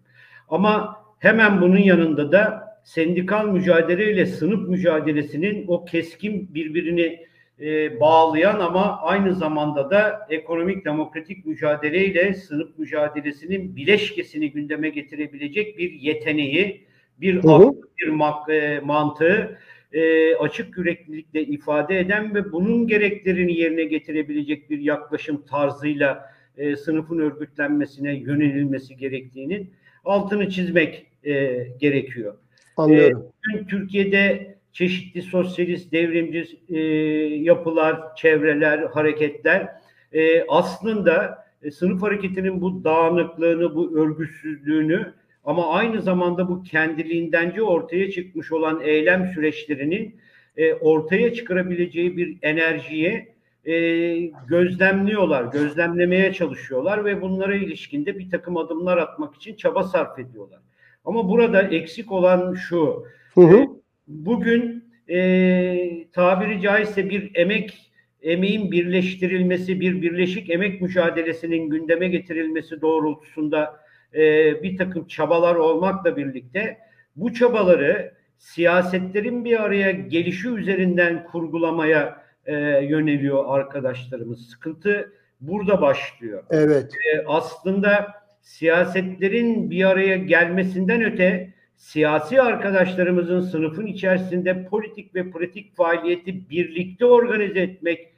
Ama 0.48 0.96
hemen 1.18 1.60
bunun 1.60 1.78
yanında 1.78 2.32
da 2.32 2.67
sendikal 2.88 3.48
mücadeleyle 3.48 4.26
sınıf 4.26 4.68
mücadelesinin 4.68 5.64
o 5.68 5.84
keskin 5.84 6.54
birbirini 6.54 7.26
e, 7.60 8.00
bağlayan 8.00 8.60
ama 8.60 9.00
aynı 9.02 9.34
zamanda 9.34 9.90
da 9.90 10.26
ekonomik 10.30 10.84
demokratik 10.84 11.46
mücadeleyle 11.46 12.34
sınıf 12.34 12.78
mücadelesinin 12.78 13.76
bileşkesini 13.76 14.50
gündeme 14.50 14.88
getirebilecek 14.88 15.78
bir 15.78 15.92
yeteneği, 15.92 16.86
bir 17.20 17.38
aklı, 17.38 17.74
bir 17.98 18.54
e, 18.54 18.80
mantığı 18.80 19.58
e, 19.92 20.34
açık 20.34 20.78
yüreklilikle 20.78 21.42
ifade 21.42 22.00
eden 22.00 22.34
ve 22.34 22.52
bunun 22.52 22.86
gereklerini 22.86 23.58
yerine 23.58 23.84
getirebilecek 23.84 24.70
bir 24.70 24.78
yaklaşım 24.78 25.46
tarzıyla 25.46 26.30
e, 26.58 26.76
sınıfın 26.76 27.18
örgütlenmesine 27.18 28.14
yönelilmesi 28.16 28.96
gerektiğinin 28.96 29.70
altını 30.04 30.50
çizmek 30.50 31.06
e, 31.24 31.66
gerekiyor. 31.80 32.34
Anlıyorum. 32.78 33.32
E, 33.54 33.66
Türkiye'de 33.66 34.54
çeşitli 34.72 35.22
sosyalist, 35.22 35.92
devrimci 35.92 36.46
e, 36.68 36.78
yapılar, 37.34 38.16
çevreler, 38.16 38.78
hareketler 38.78 39.68
e, 40.12 40.44
aslında 40.48 41.44
e, 41.62 41.70
sınıf 41.70 42.02
hareketinin 42.02 42.60
bu 42.60 42.84
dağınıklığını, 42.84 43.74
bu 43.74 43.98
örgüsüzlüğünü 43.98 45.12
ama 45.44 45.72
aynı 45.72 46.02
zamanda 46.02 46.48
bu 46.48 46.62
kendiliğindenci 46.62 47.62
ortaya 47.62 48.10
çıkmış 48.10 48.52
olan 48.52 48.80
eylem 48.80 49.26
süreçlerinin 49.26 50.16
e, 50.56 50.74
ortaya 50.74 51.34
çıkarabileceği 51.34 52.16
bir 52.16 52.38
enerjiye 52.42 53.34
e, 53.64 53.74
gözlemliyorlar, 54.48 55.44
gözlemlemeye 55.44 56.32
çalışıyorlar 56.32 57.04
ve 57.04 57.22
bunlara 57.22 57.54
ilişkinde 57.54 58.18
bir 58.18 58.30
takım 58.30 58.56
adımlar 58.56 58.96
atmak 58.96 59.34
için 59.34 59.56
çaba 59.56 59.82
sarf 59.82 60.18
ediyorlar. 60.18 60.60
Ama 61.04 61.28
burada 61.28 61.62
eksik 61.62 62.12
olan 62.12 62.54
şu, 62.54 63.04
hı 63.34 63.40
hı. 63.40 63.56
E, 63.56 63.68
bugün 64.08 64.84
e, 65.08 66.10
tabiri 66.12 66.60
caizse 66.60 67.10
bir 67.10 67.30
emek 67.34 67.92
emeğin 68.22 68.72
birleştirilmesi, 68.72 69.80
bir 69.80 70.02
birleşik 70.02 70.50
emek 70.50 70.80
mücadelesinin 70.80 71.70
gündeme 71.70 72.08
getirilmesi 72.08 72.80
doğrultusunda 72.80 73.80
e, 74.14 74.22
bir 74.62 74.76
takım 74.76 75.06
çabalar 75.06 75.54
olmakla 75.54 76.16
birlikte 76.16 76.78
bu 77.16 77.34
çabaları 77.34 78.14
siyasetlerin 78.38 79.44
bir 79.44 79.62
araya 79.62 79.90
gelişi 79.90 80.48
üzerinden 80.48 81.24
kurgulamaya 81.24 82.22
e, 82.46 82.54
yöneliyor 82.84 83.44
arkadaşlarımız. 83.48 84.48
Sıkıntı 84.50 85.12
burada 85.40 85.80
başlıyor. 85.80 86.44
Evet. 86.50 86.92
E, 86.92 87.24
aslında 87.26 88.06
siyasetlerin 88.48 89.70
bir 89.70 89.84
araya 89.84 90.16
gelmesinden 90.16 91.02
öte 91.02 91.54
siyasi 91.76 92.42
arkadaşlarımızın 92.42 93.40
sınıfın 93.40 93.86
içerisinde 93.86 94.64
politik 94.64 95.14
ve 95.14 95.30
pratik 95.30 95.76
faaliyeti 95.76 96.50
birlikte 96.50 97.04
organize 97.04 97.60
etmek 97.60 98.08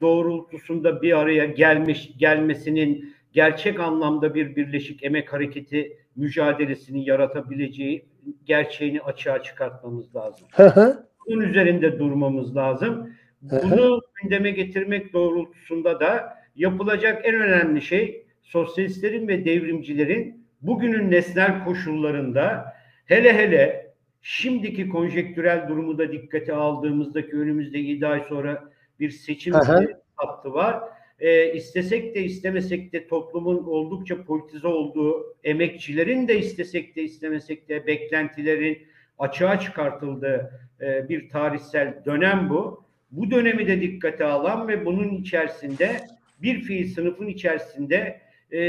doğrultusunda 0.00 1.02
bir 1.02 1.18
araya 1.18 1.44
gelmiş 1.44 2.12
gelmesinin 2.18 3.14
gerçek 3.32 3.80
anlamda 3.80 4.34
bir 4.34 4.56
birleşik 4.56 5.04
emek 5.04 5.32
hareketi 5.32 5.98
mücadelesini 6.16 7.08
yaratabileceği 7.08 8.06
gerçeğini 8.44 9.00
açığa 9.00 9.42
çıkartmamız 9.42 10.16
lazım. 10.16 10.48
Bunun 11.26 11.40
üzerinde 11.40 11.98
durmamız 11.98 12.56
lazım. 12.56 13.10
Bunu 13.42 14.00
gündeme 14.22 14.50
getirmek 14.50 15.12
doğrultusunda 15.12 16.00
da 16.00 16.38
yapılacak 16.56 17.20
en 17.24 17.34
önemli 17.34 17.82
şey 17.82 18.27
sosyalistlerin 18.48 19.28
ve 19.28 19.44
devrimcilerin 19.44 20.44
bugünün 20.62 21.10
nesnel 21.10 21.64
koşullarında 21.64 22.74
hele 23.06 23.32
hele 23.32 23.92
şimdiki 24.22 24.88
konjektürel 24.88 25.68
durumu 25.68 25.98
da 25.98 26.12
dikkate 26.12 26.54
aldığımızda 26.54 27.26
ki 27.26 27.36
önümüzde 27.36 27.78
7 27.78 28.06
ay 28.06 28.24
sonra 28.28 28.70
bir 29.00 29.10
seçim 29.10 29.54
hattı 30.16 30.52
var 30.52 30.82
e, 31.20 31.52
istesek 31.52 32.14
de 32.14 32.24
istemesek 32.24 32.92
de 32.92 33.06
toplumun 33.06 33.64
oldukça 33.64 34.24
politize 34.24 34.68
olduğu, 34.68 35.36
emekçilerin 35.44 36.28
de 36.28 36.38
istesek 36.38 36.96
de 36.96 37.02
istemesek 37.02 37.68
de 37.68 37.86
beklentilerin 37.86 38.78
açığa 39.18 39.60
çıkartıldığı 39.60 40.60
e, 40.80 41.08
bir 41.08 41.28
tarihsel 41.28 42.02
dönem 42.04 42.50
bu. 42.50 42.84
Bu 43.10 43.30
dönemi 43.30 43.66
de 43.66 43.80
dikkate 43.80 44.24
alan 44.24 44.68
ve 44.68 44.86
bunun 44.86 45.14
içerisinde 45.14 46.00
bir 46.42 46.60
fiil 46.60 46.94
sınıfın 46.94 47.26
içerisinde 47.26 48.20
e, 48.52 48.60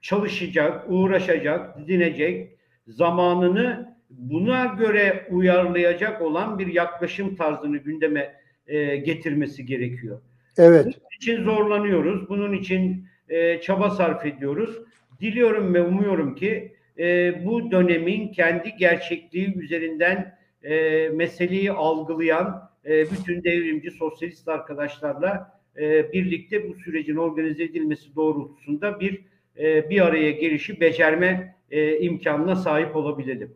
çalışacak, 0.00 0.84
uğraşacak, 0.88 1.78
didinecek, 1.78 2.58
zamanını 2.86 3.96
buna 4.10 4.64
göre 4.64 5.26
uyarlayacak 5.30 6.22
olan 6.22 6.58
bir 6.58 6.66
yaklaşım 6.66 7.36
tarzını 7.36 7.76
gündeme 7.76 8.34
e, 8.66 8.96
getirmesi 8.96 9.66
gerekiyor. 9.66 10.20
Evet. 10.58 10.84
Bunun 10.84 11.16
için 11.16 11.44
zorlanıyoruz. 11.44 12.28
Bunun 12.28 12.52
için 12.52 13.06
e, 13.28 13.60
çaba 13.60 13.90
sarf 13.90 14.26
ediyoruz. 14.26 14.78
Diliyorum 15.20 15.74
ve 15.74 15.82
umuyorum 15.82 16.34
ki 16.34 16.72
e, 16.98 17.34
bu 17.46 17.70
dönemin 17.70 18.32
kendi 18.32 18.76
gerçekliği 18.76 19.54
üzerinden 19.54 20.38
e, 20.62 21.08
meseleyi 21.08 21.72
algılayan 21.72 22.70
e, 22.84 23.10
bütün 23.10 23.44
devrimci 23.44 23.90
sosyalist 23.90 24.48
arkadaşlarla 24.48 25.57
e, 25.80 26.12
birlikte 26.12 26.68
bu 26.68 26.74
sürecin 26.74 27.16
organize 27.16 27.62
edilmesi 27.62 28.16
doğrultusunda 28.16 29.00
bir 29.00 29.24
e, 29.58 29.90
bir 29.90 30.00
araya 30.00 30.30
gelişi 30.30 30.80
becerme 30.80 31.54
e, 31.70 31.98
imkanına 31.98 32.56
sahip 32.56 32.96
olabilelim. 32.96 33.50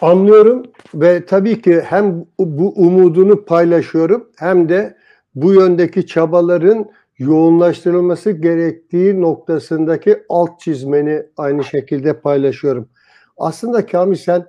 Anlıyorum 0.00 0.62
ve 0.94 1.24
tabii 1.24 1.62
ki 1.62 1.80
hem 1.80 2.24
bu 2.38 2.72
umudunu 2.76 3.44
paylaşıyorum 3.44 4.30
hem 4.38 4.68
de 4.68 4.96
bu 5.34 5.52
yöndeki 5.52 6.06
çabaların 6.06 6.90
yoğunlaştırılması 7.18 8.30
gerektiği 8.30 9.20
noktasındaki 9.20 10.18
alt 10.28 10.60
çizmeni 10.60 11.22
aynı 11.36 11.64
şekilde 11.64 12.20
paylaşıyorum. 12.20 12.88
Aslında 13.36 13.86
Kamil 13.86 14.16
sen 14.16 14.46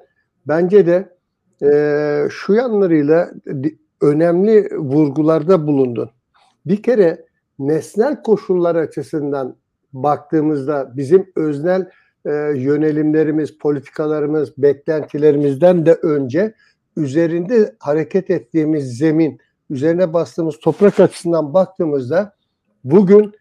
bence 0.47 0.85
de 0.85 1.09
e, 1.71 2.29
şu 2.29 2.53
yanlarıyla 2.53 3.31
önemli 4.01 4.69
vurgularda 4.77 5.67
bulundun. 5.67 6.09
Bir 6.65 6.83
kere 6.83 7.25
nesnel 7.59 8.23
koşullar 8.23 8.75
açısından 8.75 9.55
baktığımızda 9.93 10.91
bizim 10.97 11.31
öznel 11.35 11.89
e, 12.25 12.29
yönelimlerimiz, 12.55 13.57
politikalarımız, 13.57 14.57
beklentilerimizden 14.57 15.85
de 15.85 15.93
önce 15.93 16.53
üzerinde 16.97 17.75
hareket 17.79 18.29
ettiğimiz 18.29 18.97
zemin, 18.97 19.39
üzerine 19.69 20.13
bastığımız 20.13 20.59
toprak 20.59 20.99
açısından 20.99 21.53
baktığımızda 21.53 22.35
bugün 22.83 23.31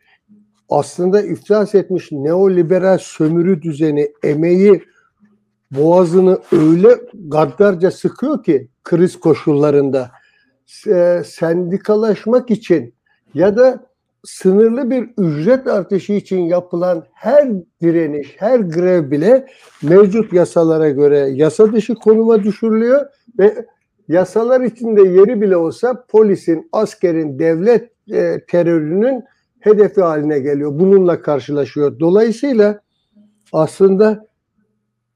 aslında 0.68 1.22
iflas 1.22 1.74
etmiş 1.74 2.12
neoliberal 2.12 2.98
sömürü 2.98 3.62
düzeni 3.62 4.12
emeği 4.22 4.82
boğazını 5.70 6.38
öyle 6.52 7.00
gaddarca 7.28 7.90
sıkıyor 7.90 8.44
ki 8.44 8.68
kriz 8.84 9.20
koşullarında 9.20 10.10
e, 10.86 11.22
sendikalaşmak 11.26 12.50
için 12.50 12.94
ya 13.34 13.56
da 13.56 13.90
sınırlı 14.24 14.90
bir 14.90 15.10
ücret 15.18 15.66
artışı 15.66 16.12
için 16.12 16.40
yapılan 16.40 17.04
her 17.12 17.48
direniş, 17.82 18.36
her 18.38 18.60
grev 18.60 19.10
bile 19.10 19.46
mevcut 19.82 20.32
yasalara 20.32 20.90
göre 20.90 21.18
yasa 21.18 21.72
dışı 21.72 21.94
konuma 21.94 22.44
düşürülüyor 22.44 23.06
ve 23.38 23.66
yasalar 24.08 24.60
içinde 24.60 25.02
yeri 25.02 25.40
bile 25.40 25.56
olsa 25.56 26.04
polisin, 26.08 26.68
askerin, 26.72 27.38
devlet 27.38 27.90
e, 28.12 28.40
terörünün 28.48 29.24
hedefi 29.60 30.00
haline 30.00 30.38
geliyor. 30.38 30.78
Bununla 30.78 31.22
karşılaşıyor. 31.22 32.00
Dolayısıyla 32.00 32.80
aslında 33.52 34.26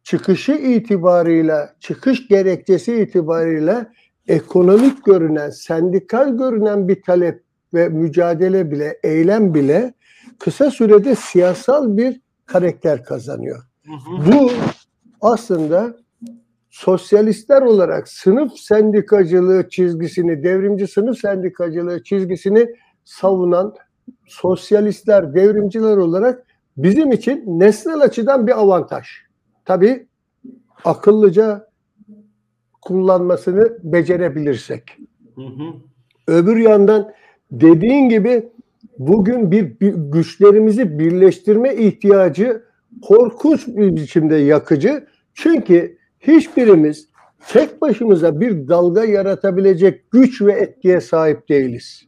çıkışı 0.03 0.53
itibarıyla, 0.53 1.75
çıkış 1.81 2.29
gerekçesi 2.29 2.97
itibarıyla 2.97 3.93
ekonomik 4.29 5.05
görünen, 5.05 5.51
sendikal 5.51 6.37
görünen 6.37 6.89
bir 6.89 7.03
talep 7.03 7.44
ve 7.75 7.89
mücadele 7.89 8.71
bile, 8.71 8.99
eylem 9.03 9.55
bile 9.55 9.95
kısa 10.39 10.71
sürede 10.71 11.15
siyasal 11.15 11.97
bir 11.97 12.21
karakter 12.47 13.05
kazanıyor. 13.05 13.63
Bu 14.27 14.51
aslında 15.21 15.97
sosyalistler 16.71 17.63
olarak 17.63 18.09
sınıf 18.09 18.53
sendikacılığı 18.59 19.69
çizgisini, 19.69 20.43
devrimci 20.43 20.87
sınıf 20.87 21.19
sendikacılığı 21.19 22.03
çizgisini 22.03 22.75
savunan 23.05 23.75
sosyalistler, 24.27 25.35
devrimciler 25.35 25.97
olarak 25.97 26.47
bizim 26.77 27.13
için 27.13 27.45
nesnel 27.47 28.01
açıdan 28.01 28.47
bir 28.47 28.61
avantaj. 28.61 29.07
Tabii 29.65 30.07
akıllıca 30.85 31.69
kullanmasını 32.83 33.79
becerebilirsek. 33.83 34.99
Hı 35.35 35.43
hı. 35.43 35.73
Öbür 36.27 36.57
yandan 36.57 37.13
dediğin 37.53 38.09
gibi 38.09 38.49
bugün 38.99 39.51
bir, 39.51 39.81
bir 39.81 39.95
güçlerimizi 39.95 40.99
birleştirme 40.99 41.75
ihtiyacı 41.75 42.63
korkunç 43.03 43.67
bir 43.67 43.97
biçimde 43.97 44.37
yakıcı. 44.37 45.07
Çünkü 45.35 45.99
hiçbirimiz 46.21 47.09
tek 47.49 47.81
başımıza 47.81 48.41
bir 48.41 48.69
dalga 48.69 49.05
yaratabilecek 49.05 50.11
güç 50.11 50.43
ve 50.43 50.53
etkiye 50.53 51.01
sahip 51.01 51.49
değiliz. 51.49 52.03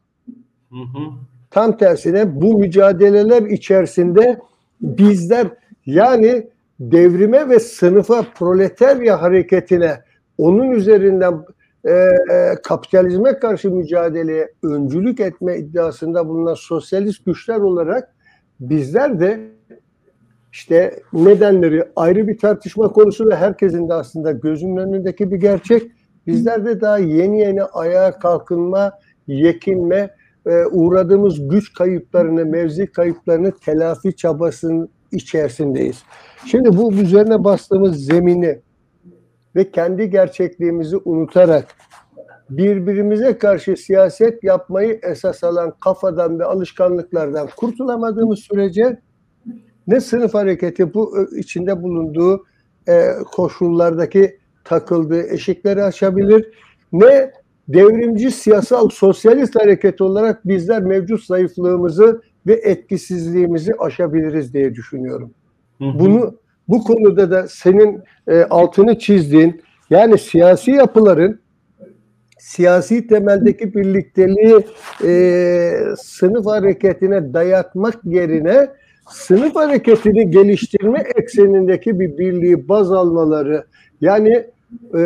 Hı 0.70 0.76
hı. 0.76 1.12
Tam 1.50 1.76
tersine 1.76 2.40
bu 2.40 2.58
mücadeleler 2.58 3.42
içerisinde 3.42 4.40
bizler 4.80 5.46
yani 5.86 6.46
devrime 6.80 7.48
ve 7.48 7.60
sınıfa 7.60 8.26
proletarya 8.34 9.22
hareketine 9.22 10.00
onun 10.38 10.70
üzerinden 10.70 11.44
e, 11.86 11.90
e, 11.90 12.54
kapitalizme 12.62 13.38
karşı 13.38 13.70
mücadeleye 13.70 14.52
öncülük 14.62 15.20
etme 15.20 15.58
iddiasında 15.58 16.28
bulunan 16.28 16.54
sosyalist 16.54 17.24
güçler 17.24 17.58
olarak 17.58 18.14
bizler 18.60 19.20
de 19.20 19.40
işte 20.52 21.00
nedenleri 21.12 21.84
ayrı 21.96 22.28
bir 22.28 22.38
tartışma 22.38 22.92
konusu 22.92 23.28
ve 23.28 23.36
herkesin 23.36 23.88
de 23.88 23.94
aslında 23.94 24.32
gözünün 24.32 24.76
önündeki 24.76 25.32
bir 25.32 25.36
gerçek. 25.36 25.92
Bizler 26.26 26.64
de 26.64 26.80
daha 26.80 26.98
yeni 26.98 27.40
yeni 27.40 27.62
ayağa 27.62 28.18
kalkınma, 28.18 28.92
yekinme, 29.26 30.10
e, 30.46 30.64
uğradığımız 30.64 31.48
güç 31.48 31.72
kayıplarını, 31.72 32.46
mevzi 32.46 32.86
kayıplarını 32.86 33.52
telafi 33.52 34.16
çabasının 34.16 34.88
içerisindeyiz. 35.12 36.02
Şimdi 36.46 36.76
bu 36.76 36.92
üzerine 36.92 37.44
bastığımız 37.44 38.04
zemini 38.04 38.58
ve 39.56 39.70
kendi 39.70 40.10
gerçekliğimizi 40.10 40.96
unutarak 40.96 41.66
birbirimize 42.50 43.38
karşı 43.38 43.76
siyaset 43.76 44.44
yapmayı 44.44 45.00
esas 45.02 45.44
alan 45.44 45.74
kafadan 45.80 46.38
ve 46.38 46.44
alışkanlıklardan 46.44 47.48
kurtulamadığımız 47.56 48.38
sürece 48.38 49.00
ne 49.86 50.00
sınıf 50.00 50.34
hareketi 50.34 50.94
bu 50.94 51.28
içinde 51.36 51.82
bulunduğu 51.82 52.44
e, 52.88 53.10
koşullardaki 53.32 54.38
takıldığı 54.64 55.22
eşikleri 55.22 55.82
açabilir 55.82 56.52
ne 56.92 57.32
devrimci 57.68 58.30
siyasal 58.30 58.88
sosyalist 58.88 59.56
hareket 59.56 60.00
olarak 60.00 60.48
bizler 60.48 60.82
mevcut 60.82 61.24
zayıflığımızı 61.24 62.22
ve 62.46 62.52
etkisizliğimizi 62.52 63.74
aşabiliriz 63.78 64.54
diye 64.54 64.74
düşünüyorum. 64.74 65.30
Hı 65.78 65.84
hı. 65.84 65.98
Bunu 65.98 66.34
bu 66.68 66.84
konuda 66.84 67.30
da 67.30 67.48
senin 67.48 68.02
e, 68.28 68.42
altını 68.42 68.98
çizdiğin 68.98 69.62
yani 69.90 70.18
siyasi 70.18 70.70
yapıların 70.70 71.40
siyasi 72.38 73.06
temeldeki 73.06 73.74
birlikteliği 73.74 74.56
e, 75.04 75.72
sınıf 75.98 76.46
hareketine 76.46 77.34
dayatmak 77.34 78.04
yerine 78.04 78.68
sınıf 79.10 79.56
hareketini 79.56 80.30
geliştirme 80.30 81.04
eksenindeki 81.16 82.00
bir 82.00 82.18
birliği 82.18 82.68
baz 82.68 82.92
almaları 82.92 83.64
yani 84.00 84.46
e, 84.98 85.02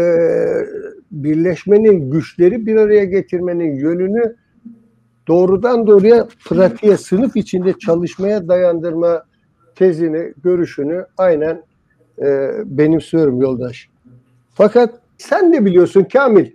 birleşmenin 1.11 2.11
güçleri 2.11 2.67
bir 2.67 2.77
araya 2.77 3.05
getirmenin 3.05 3.75
yönünü 3.77 4.37
doğrudan 5.29 5.87
doğruya 5.87 6.29
pratiğe 6.49 6.97
sınıf 6.97 7.37
içinde 7.37 7.73
çalışmaya 7.79 8.49
dayandırma 8.49 9.23
tezini, 9.81 10.33
görüşünü 10.45 11.07
aynen 11.19 11.63
e, 12.23 12.51
benimsiyorum 12.65 13.43
yoldaş. 13.43 13.89
Fakat 14.55 14.95
sen 15.19 15.53
de 15.53 15.65
biliyorsun 15.65 16.05
Kamil, 16.13 16.47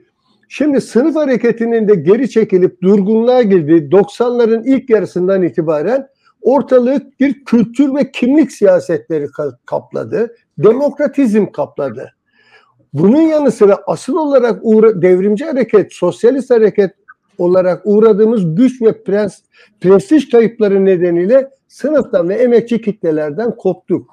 şimdi 0.50 0.82
sınıf 0.82 1.16
hareketinin 1.16 1.88
de 1.88 1.96
geri 1.96 2.30
çekilip 2.30 2.82
durgunluğa 2.82 3.42
girdiği 3.42 3.90
90'ların 3.90 4.64
ilk 4.66 4.90
yarısından 4.90 5.44
itibaren 5.44 6.08
ortalığı 6.42 7.12
bir 7.20 7.46
kültür 7.46 7.96
ve 7.96 8.12
kimlik 8.12 8.52
siyasetleri 8.52 9.28
kapladı. 9.66 10.36
Demokratizm 10.58 11.46
kapladı. 11.46 12.14
Bunun 12.94 13.22
yanı 13.22 13.52
sıra 13.52 13.78
asıl 13.88 14.16
olarak 14.16 14.60
uğra 14.62 15.02
devrimci 15.02 15.46
hareket, 15.46 15.94
sosyalist 15.94 16.52
hareket 16.52 16.92
olarak 17.38 17.82
uğradığımız 17.86 18.56
güç 18.56 18.82
ve 18.82 19.04
prens, 19.04 19.40
prestij 19.82 20.30
kayıpları 20.30 20.86
nedeniyle 20.86 21.55
sınıftan 21.68 22.30
ve 22.30 22.36
emekçi 22.36 22.82
kitlelerden 22.82 23.56
koptuk. 23.56 24.10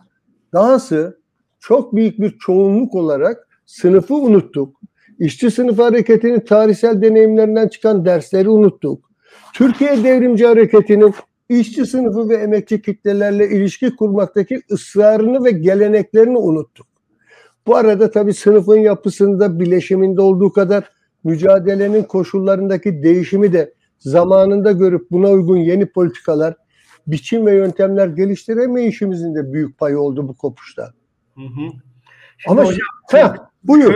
Dahası 0.52 1.20
çok 1.60 1.94
büyük 1.94 2.20
bir 2.20 2.38
çoğunluk 2.38 2.94
olarak 2.94 3.48
sınıfı 3.66 4.14
unuttuk. 4.14 4.80
İşçi 5.18 5.50
sınıf 5.50 5.78
hareketinin 5.78 6.40
tarihsel 6.40 7.02
deneyimlerinden 7.02 7.68
çıkan 7.68 8.04
dersleri 8.04 8.48
unuttuk. 8.48 9.10
Türkiye 9.54 10.04
Devrimci 10.04 10.46
Hareketi'nin 10.46 11.14
işçi 11.48 11.86
sınıfı 11.86 12.28
ve 12.28 12.36
emekçi 12.36 12.82
kitlelerle 12.82 13.48
ilişki 13.48 13.96
kurmaktaki 13.96 14.62
ısrarını 14.70 15.44
ve 15.44 15.50
geleneklerini 15.50 16.38
unuttuk. 16.38 16.86
Bu 17.66 17.76
arada 17.76 18.10
tabii 18.10 18.34
sınıfın 18.34 18.78
yapısında, 18.78 19.60
bileşiminde 19.60 20.20
olduğu 20.20 20.52
kadar 20.52 20.90
mücadelenin 21.24 22.02
koşullarındaki 22.02 23.02
değişimi 23.02 23.52
de 23.52 23.74
zamanında 23.98 24.72
görüp 24.72 25.10
buna 25.10 25.30
uygun 25.30 25.56
yeni 25.56 25.86
politikalar, 25.86 26.54
biçim 27.06 27.46
ve 27.46 27.54
yöntemler 27.54 28.06
geliştiremeyişimizin 28.06 29.34
de 29.34 29.52
büyük 29.52 29.78
payı 29.78 29.98
oldu 29.98 30.28
bu 30.28 30.36
kopuşta. 30.36 30.92
Hı 31.34 31.40
hı. 31.40 31.70
Şimdi 32.38 32.60
Ama 32.60 32.64
hocam, 32.64 32.86
ha, 33.12 33.50
buyur. 33.64 33.94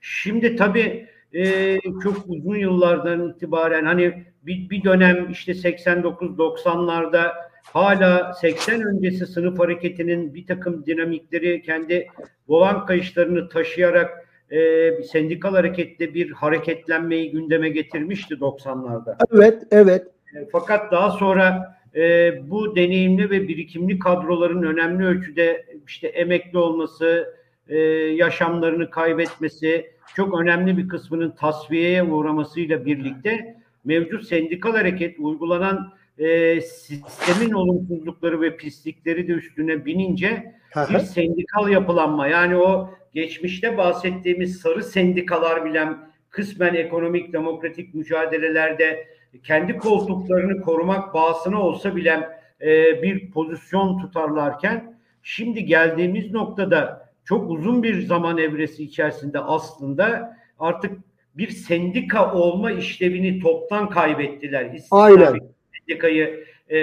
Şimdi 0.00 0.56
tabii 0.56 1.08
e, 1.32 1.78
çok 2.02 2.16
uzun 2.26 2.56
yıllardan 2.56 3.28
itibaren 3.28 3.84
hani 3.84 4.24
bir, 4.42 4.70
bir 4.70 4.84
dönem 4.84 5.30
işte 5.30 5.52
89-90'larda 5.52 7.32
hala 7.62 8.34
80 8.34 8.82
öncesi 8.82 9.26
sınıf 9.26 9.58
hareketinin 9.58 10.34
bir 10.34 10.46
takım 10.46 10.86
dinamikleri 10.86 11.62
kendi 11.62 12.08
volan 12.48 12.86
kayışlarını 12.86 13.48
taşıyarak 13.48 14.26
e, 14.50 14.90
sendikal 15.02 15.50
harekette 15.50 16.14
bir 16.14 16.30
hareketlenmeyi 16.30 17.30
gündeme 17.30 17.68
getirmişti 17.68 18.34
90'larda. 18.34 19.16
Evet, 19.34 19.62
evet. 19.70 20.06
E, 20.36 20.48
Fakat 20.52 20.92
daha 20.92 21.10
sonra 21.10 21.75
e, 21.96 22.34
bu 22.50 22.76
deneyimli 22.76 23.30
ve 23.30 23.48
birikimli 23.48 23.98
kadroların 23.98 24.62
önemli 24.62 25.04
ölçüde 25.04 25.66
işte 25.86 26.08
emekli 26.08 26.58
olması, 26.58 27.36
e, 27.68 27.78
yaşamlarını 27.78 28.90
kaybetmesi, 28.90 29.90
çok 30.16 30.40
önemli 30.40 30.78
bir 30.78 30.88
kısmının 30.88 31.30
tasfiyeye 31.30 32.02
uğramasıyla 32.02 32.86
birlikte 32.86 33.56
mevcut 33.84 34.24
sendikal 34.24 34.72
hareket 34.72 35.18
uygulanan 35.18 35.92
e, 36.18 36.60
sistemin 36.60 37.52
olumsuzlukları 37.52 38.40
ve 38.40 38.56
pislikleri 38.56 39.28
de 39.28 39.32
üstüne 39.32 39.84
binince 39.84 40.54
bir 40.90 40.98
sendikal 40.98 41.68
yapılanma 41.68 42.28
yani 42.28 42.56
o 42.56 42.90
geçmişte 43.14 43.76
bahsettiğimiz 43.76 44.60
sarı 44.60 44.84
sendikalar 44.84 45.64
bilen 45.64 46.10
kısmen 46.30 46.74
ekonomik 46.74 47.32
demokratik 47.32 47.94
mücadelelerde 47.94 49.06
kendi 49.42 49.76
koltuklarını 49.76 50.60
korumak 50.60 51.14
bağısına 51.14 51.62
olsa 51.62 51.96
bile 51.96 52.28
e, 52.60 53.02
bir 53.02 53.30
pozisyon 53.30 53.98
tutarlarken 53.98 54.98
şimdi 55.22 55.64
geldiğimiz 55.64 56.32
noktada 56.32 57.10
çok 57.24 57.50
uzun 57.50 57.82
bir 57.82 58.02
zaman 58.02 58.38
evresi 58.38 58.84
içerisinde 58.84 59.38
aslında 59.38 60.36
artık 60.58 60.98
bir 61.34 61.48
sendika 61.48 62.34
olma 62.34 62.72
işlevini 62.72 63.40
toptan 63.40 63.90
kaybettiler. 63.90 64.64
İstisna 64.74 64.98
Aynen. 64.98 65.40
sendikayı 65.78 66.44
e, 66.70 66.76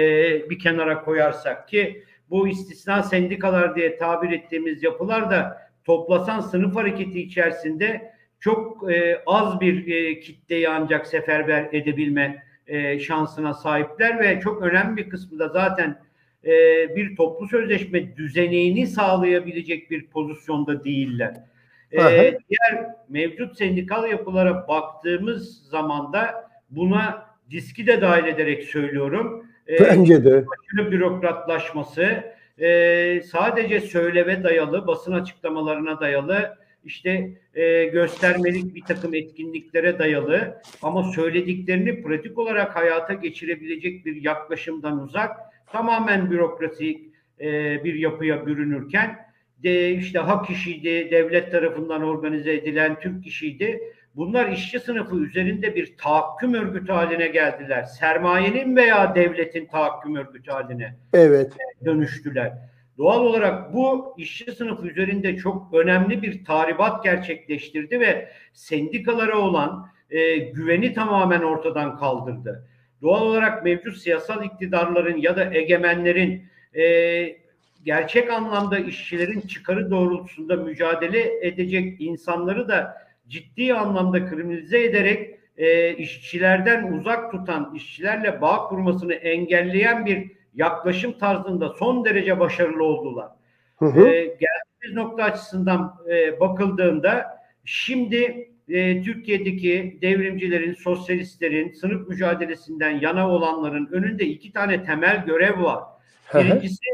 bir 0.50 0.58
kenara 0.58 1.04
koyarsak 1.04 1.68
ki 1.68 2.04
bu 2.30 2.48
istisna 2.48 3.02
sendikalar 3.02 3.76
diye 3.76 3.96
tabir 3.96 4.30
ettiğimiz 4.30 4.82
yapılar 4.82 5.30
da 5.30 5.58
toplasan 5.84 6.40
sınıf 6.40 6.76
hareketi 6.76 7.20
içerisinde 7.20 8.14
çok 8.40 8.92
e, 8.92 9.22
az 9.26 9.60
bir 9.60 9.94
e, 9.94 10.20
kitleyi 10.20 10.68
ancak 10.68 11.06
seferber 11.06 11.68
edebilme 11.72 12.43
e, 12.66 12.98
şansına 12.98 13.54
sahipler 13.54 14.20
ve 14.20 14.40
çok 14.40 14.62
önemli 14.62 14.96
bir 14.96 15.10
kısmı 15.10 15.38
da 15.38 15.48
zaten 15.48 15.98
e, 16.44 16.50
bir 16.96 17.16
toplu 17.16 17.48
sözleşme 17.48 18.16
düzeneğini 18.16 18.86
sağlayabilecek 18.86 19.90
bir 19.90 20.06
pozisyonda 20.06 20.84
değiller. 20.84 21.34
E, 21.92 22.00
diğer 22.48 22.86
mevcut 23.08 23.58
sendikal 23.58 24.10
yapılara 24.10 24.68
baktığımız 24.68 25.68
zaman 25.68 26.12
da 26.12 26.50
buna 26.70 27.26
diski 27.50 27.86
de 27.86 28.00
dahil 28.00 28.24
ederek 28.24 28.64
söylüyorum. 28.64 29.46
E, 29.68 29.80
Bence 29.80 30.24
de. 30.24 30.30
aşırı 30.30 30.92
bürokratlaşması, 30.92 32.24
e, 32.58 33.22
sadece 33.32 33.80
söyleve 33.80 34.42
dayalı, 34.42 34.86
basın 34.86 35.12
açıklamalarına 35.12 36.00
dayalı, 36.00 36.58
işte 36.84 37.30
e, 37.54 37.84
göstermelik 37.84 38.74
bir 38.74 38.82
takım 38.82 39.14
etkinliklere 39.14 39.98
dayalı 39.98 40.60
ama 40.82 41.12
söylediklerini 41.12 42.02
pratik 42.02 42.38
olarak 42.38 42.76
hayata 42.76 43.14
geçirebilecek 43.14 44.06
bir 44.06 44.22
yaklaşımdan 44.22 44.98
uzak, 44.98 45.36
tamamen 45.72 46.30
bürokratik 46.30 47.00
e, 47.40 47.84
bir 47.84 47.94
yapıya 47.94 48.46
bürünürken 48.46 49.24
de 49.62 49.94
işte 49.94 50.18
hak 50.18 50.50
işiydi, 50.50 51.10
devlet 51.10 51.52
tarafından 51.52 52.02
organize 52.02 52.52
edilen 52.52 53.00
Türk 53.00 53.26
işiydi. 53.26 53.80
Bunlar 54.16 54.48
işçi 54.48 54.80
sınıfı 54.80 55.16
üzerinde 55.16 55.74
bir 55.76 55.96
tahakküm 55.96 56.54
örgütü 56.54 56.92
haline 56.92 57.26
geldiler. 57.26 57.82
Sermayenin 57.82 58.76
veya 58.76 59.14
devletin 59.14 59.66
tahakküm 59.66 60.16
örgütü 60.16 60.50
haline 60.50 60.94
Evet. 61.12 61.52
dönüştüler. 61.84 62.52
Doğal 62.98 63.20
olarak 63.20 63.74
bu 63.74 64.14
işçi 64.18 64.52
sınıfı 64.52 64.86
üzerinde 64.86 65.36
çok 65.36 65.74
önemli 65.74 66.22
bir 66.22 66.44
tahribat 66.44 67.04
gerçekleştirdi 67.04 68.00
ve 68.00 68.28
sendikalara 68.52 69.38
olan 69.38 69.88
e, 70.10 70.36
güveni 70.36 70.92
tamamen 70.92 71.40
ortadan 71.40 71.96
kaldırdı. 71.96 72.68
Doğal 73.02 73.22
olarak 73.22 73.64
mevcut 73.64 73.96
siyasal 73.98 74.44
iktidarların 74.44 75.16
ya 75.16 75.36
da 75.36 75.54
egemenlerin 75.54 76.44
e, 76.76 77.36
gerçek 77.84 78.30
anlamda 78.30 78.78
işçilerin 78.78 79.40
çıkarı 79.40 79.90
doğrultusunda 79.90 80.56
mücadele 80.56 81.46
edecek 81.46 82.00
insanları 82.00 82.68
da 82.68 82.96
ciddi 83.28 83.74
anlamda 83.74 84.26
kriminalize 84.26 84.84
ederek 84.84 85.34
e, 85.56 85.96
işçilerden 85.96 86.92
uzak 86.92 87.32
tutan, 87.32 87.72
işçilerle 87.74 88.40
bağ 88.40 88.68
kurmasını 88.68 89.14
engelleyen 89.14 90.06
bir 90.06 90.30
yaklaşım 90.54 91.18
tarzında 91.18 91.68
son 91.68 92.04
derece 92.04 92.40
başarılı 92.40 92.84
oldular. 92.84 93.28
Hı 93.76 93.86
hı. 93.86 94.08
E, 94.08 94.20
geldiğimiz 94.20 94.94
nokta 94.94 95.24
açısından 95.24 95.94
e, 96.10 96.40
bakıldığında 96.40 97.26
şimdi 97.64 98.48
e, 98.68 99.02
Türkiye'deki 99.02 99.98
devrimcilerin, 100.02 100.72
sosyalistlerin, 100.72 101.72
sınıf 101.72 102.08
mücadelesinden 102.08 103.00
yana 103.00 103.30
olanların 103.30 103.88
önünde 103.92 104.24
iki 104.24 104.52
tane 104.52 104.84
temel 104.84 105.24
görev 105.26 105.62
var. 105.62 105.84
Birincisi 106.34 106.86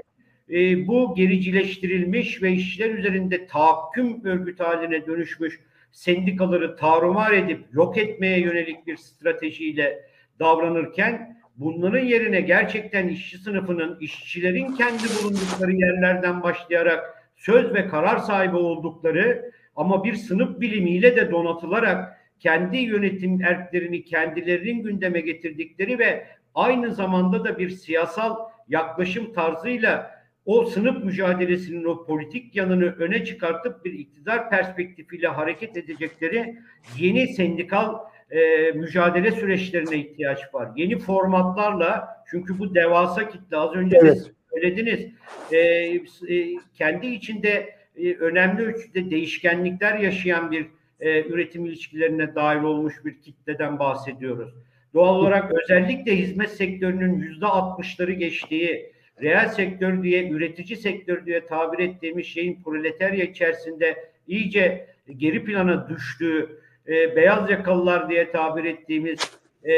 e, 0.51 0.87
bu 0.87 1.15
gericileştirilmiş 1.15 2.43
ve 2.43 2.53
işçiler 2.53 2.91
üzerinde 2.91 3.47
tahakküm 3.47 4.25
örgütü 4.25 4.63
haline 4.63 5.07
dönüşmüş 5.07 5.61
sendikaları 5.93 6.77
tarumar 6.77 7.33
edip 7.33 7.65
yok 7.73 7.99
etmeye 7.99 8.41
yönelik 8.41 8.87
bir 8.87 8.97
stratejiyle 8.97 10.05
davranırken 10.39 11.40
bunların 11.61 12.05
yerine 12.05 12.41
gerçekten 12.41 13.09
işçi 13.09 13.39
sınıfının, 13.39 13.99
işçilerin 14.01 14.75
kendi 14.75 15.03
bulundukları 15.03 15.73
yerlerden 15.73 16.43
başlayarak 16.43 17.15
söz 17.37 17.75
ve 17.75 17.89
karar 17.89 18.19
sahibi 18.19 18.57
oldukları 18.57 19.53
ama 19.77 20.05
bir 20.05 20.15
sınıf 20.15 20.61
bilimiyle 20.61 21.17
de 21.17 21.31
donatılarak 21.31 22.21
kendi 22.39 22.79
yönetim 22.79 23.43
erklerini 23.43 24.05
kendilerinin 24.05 24.83
gündeme 24.83 25.21
getirdikleri 25.21 25.99
ve 25.99 26.27
aynı 26.55 26.95
zamanda 26.95 27.45
da 27.45 27.59
bir 27.59 27.71
siyasal 27.71 28.37
yaklaşım 28.69 29.33
tarzıyla 29.33 30.21
o 30.45 30.65
sınıf 30.65 31.05
mücadelesinin 31.05 31.85
o 31.85 32.07
politik 32.07 32.57
yanını 32.57 32.85
öne 32.85 33.25
çıkartıp 33.25 33.85
bir 33.85 33.93
iktidar 33.93 34.51
perspektifiyle 34.51 35.29
hareket 35.29 35.77
edecekleri 35.77 36.59
yeni 36.99 37.27
sendikal 37.27 37.99
e, 38.31 38.73
mücadele 38.73 39.33
süreçlerine 39.33 39.97
ihtiyaç 39.97 40.55
var. 40.55 40.69
Yeni 40.77 40.99
formatlarla 40.99 42.09
çünkü 42.31 42.59
bu 42.59 42.75
devasa 42.75 43.29
kitle 43.29 43.57
az 43.57 43.75
önce 43.75 43.97
de 43.97 44.01
Evet. 44.03 44.19
siz 44.19 44.31
söylediniz 44.51 45.07
e, 45.53 45.59
e, 45.59 46.57
kendi 46.75 47.07
içinde 47.07 47.75
e, 47.97 48.15
önemli 48.15 48.63
ölçüde 48.63 49.11
değişkenlikler 49.11 49.99
yaşayan 49.99 50.51
bir 50.51 50.67
e, 51.01 51.25
üretim 51.25 51.67
ilişkilerine 51.67 52.35
dahil 52.35 52.63
olmuş 52.63 52.95
bir 53.05 53.19
kitleden 53.21 53.79
bahsediyoruz. 53.79 54.55
Doğal 54.95 55.15
olarak 55.17 55.53
özellikle 55.63 56.17
hizmet 56.17 56.51
sektörünün 56.51 57.19
yüzde 57.19 57.47
altmışları 57.47 58.13
geçtiği, 58.13 58.93
reel 59.23 59.49
sektör 59.49 60.03
diye, 60.03 60.31
üretici 60.31 60.77
sektör 60.77 61.27
diye 61.27 61.47
tabir 61.47 61.79
ettiğimiz 61.79 62.27
şeyin 62.27 62.63
proletarya 62.63 63.25
içerisinde 63.25 64.11
iyice 64.29 64.87
geri 65.17 65.45
plana 65.45 65.89
düştüğü, 65.89 66.61
e, 66.91 67.17
beyaz 67.17 67.51
yakalılar 67.51 68.11
diye 68.11 68.31
tabir 68.31 68.65
ettiğimiz 68.65 69.19
e, 69.65 69.73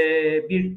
bir 0.48 0.72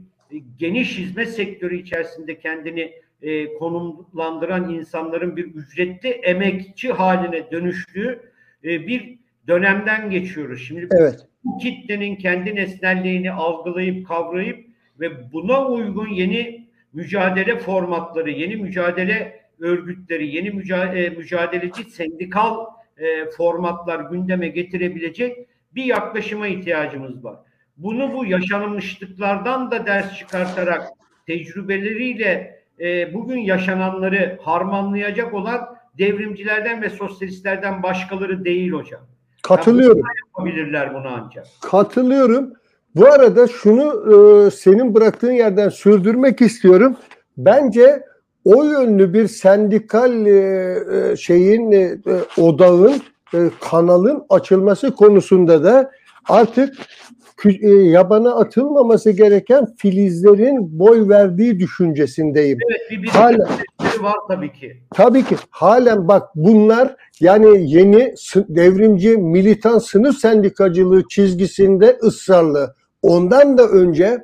geniş 0.58 0.98
hizmet 0.98 1.30
sektörü 1.30 1.78
içerisinde 1.78 2.40
kendini 2.40 2.94
e, 3.22 3.54
konumlandıran 3.54 4.70
insanların 4.70 5.36
bir 5.36 5.46
ücretli 5.46 6.10
emekçi 6.10 6.92
haline 6.92 7.52
dönüştüğü 7.52 8.20
e, 8.64 8.88
bir 8.88 9.20
dönemden 9.48 10.10
geçiyoruz. 10.10 10.66
Şimdi 10.68 10.88
Evet. 11.00 11.28
bu 11.44 11.58
kitlenin 11.58 12.16
kendi 12.16 12.56
nesnelliğini 12.56 13.32
algılayıp 13.32 14.08
kavrayıp 14.08 14.66
ve 15.00 15.32
buna 15.34 15.68
uygun 15.68 16.08
yeni 16.08 16.68
mücadele 16.94 17.60
formatları, 17.60 18.32
yeni 18.32 18.56
mücadele 18.56 19.40
örgütleri, 19.60 20.36
yeni 20.36 20.52
mücadele, 20.52 21.10
mücadeleci 21.10 21.84
sendikal 21.84 22.66
e, 22.98 23.26
formatlar 23.26 24.00
gündeme 24.00 24.48
getirebilecek 24.48 25.48
bir 25.76 25.84
yaklaşıma 25.84 26.48
ihtiyacımız 26.48 27.24
var. 27.24 27.36
Bunu 27.78 28.14
bu 28.14 28.26
yaşanmışlıklardan 28.26 29.72
da 29.72 29.86
ders 29.86 30.18
çıkartarak 30.18 30.88
tecrübeleriyle 31.28 32.60
e, 32.80 33.14
bugün 33.14 33.38
yaşananları 33.38 34.40
harmanlayacak 34.42 35.34
olan 35.34 35.76
devrimcilerden 35.98 36.82
ve 36.82 36.90
sosyalistlerden 36.90 37.84
başkaları 37.84 38.46
değil 38.46 38.72
hocam. 38.72 39.02
Katılıyorum. 39.44 40.02
Yapabilirler 40.28 40.94
bunu 40.94 41.08
ancak. 41.08 41.46
Katılıyorum. 41.62 42.54
Bu 42.96 43.06
arada 43.06 43.48
şunu 43.48 44.06
e, 44.14 44.52
senin 44.52 44.96
bıraktığın 44.96 45.32
yerden 45.32 45.70
sürdürmek 45.70 46.42
istiyorum. 46.42 46.98
Bence 47.38 48.04
o 48.46 48.64
yönlü 48.64 49.14
bir 49.14 49.28
sendikal 49.28 50.26
e, 50.26 51.12
e, 51.12 51.16
şeyin 51.16 51.72
e, 51.72 51.78
e, 51.78 52.42
odağın 52.42 53.02
e, 53.36 53.50
kanalın 53.70 54.26
açılması 54.30 54.96
konusunda 54.96 55.64
da 55.64 55.92
artık 56.30 56.76
e, 57.46 57.70
yabana 57.70 58.36
atılmaması 58.36 59.12
gereken 59.12 59.76
filizlerin 59.78 60.80
boy 60.80 61.10
verdiği 61.10 61.60
düşüncesindeyim. 61.60 62.60
Evet 62.70 62.82
bir 62.92 63.04
bir 63.04 63.10
Hala- 63.10 63.48
var 64.02 64.16
tabii 64.28 64.54
ki. 64.54 64.78
Tabii 64.94 65.24
ki 65.24 65.36
halen 65.50 66.08
bak 66.08 66.30
bunlar 66.36 66.96
yani 67.20 67.72
yeni 67.72 68.14
devrimci 68.36 69.18
militan 69.18 69.80
sınıf 69.80 70.18
sendikacılığı 70.18 71.08
çizgisinde 71.08 71.98
ısrarlı. 72.04 72.76
Ondan 73.02 73.58
da 73.58 73.68
önce 73.68 74.24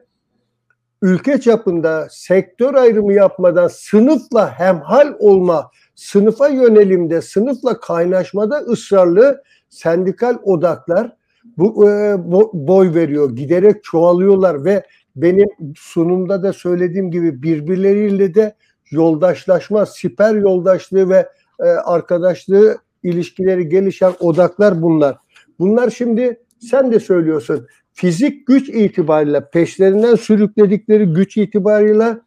ülke 1.01 1.41
çapında 1.41 2.07
sektör 2.09 2.73
ayrımı 2.73 3.13
yapmadan 3.13 3.67
sınıfla 3.67 4.59
hemhal 4.59 5.13
olma, 5.19 5.71
sınıfa 6.01 6.47
yönelimde, 6.47 7.21
sınıfla 7.21 7.79
kaynaşmada 7.79 8.57
ısrarlı 8.57 9.43
sendikal 9.69 10.37
odaklar 10.43 11.15
bu 11.57 11.85
e, 11.85 11.87
bo- 12.13 12.67
boy 12.67 12.93
veriyor. 12.93 13.35
Giderek 13.35 13.83
çoğalıyorlar 13.83 14.65
ve 14.65 14.83
benim 15.15 15.49
sunumda 15.75 16.43
da 16.43 16.53
söylediğim 16.53 17.11
gibi 17.11 17.43
birbirleriyle 17.43 18.35
de 18.35 18.55
yoldaşlaşma, 18.91 19.85
siper 19.85 20.35
yoldaşlığı 20.35 21.09
ve 21.09 21.29
e, 21.59 21.63
arkadaşlığı 21.63 22.77
ilişkileri 23.03 23.69
gelişen 23.69 24.13
odaklar 24.19 24.81
bunlar. 24.81 25.17
Bunlar 25.59 25.89
şimdi 25.89 26.39
sen 26.59 26.91
de 26.91 26.99
söylüyorsun 26.99 27.67
fizik 27.93 28.47
güç 28.47 28.69
itibariyle 28.69 29.49
peşlerinden 29.49 30.15
sürükledikleri 30.15 31.05
güç 31.05 31.37
itibariyle 31.37 32.17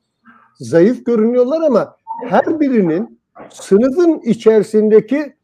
zayıf 0.58 1.06
görünüyorlar 1.06 1.60
ama 1.60 1.96
her 2.28 2.60
birinin 2.60 3.23
sınıfın 3.50 4.20
içerisindeki 4.24 5.34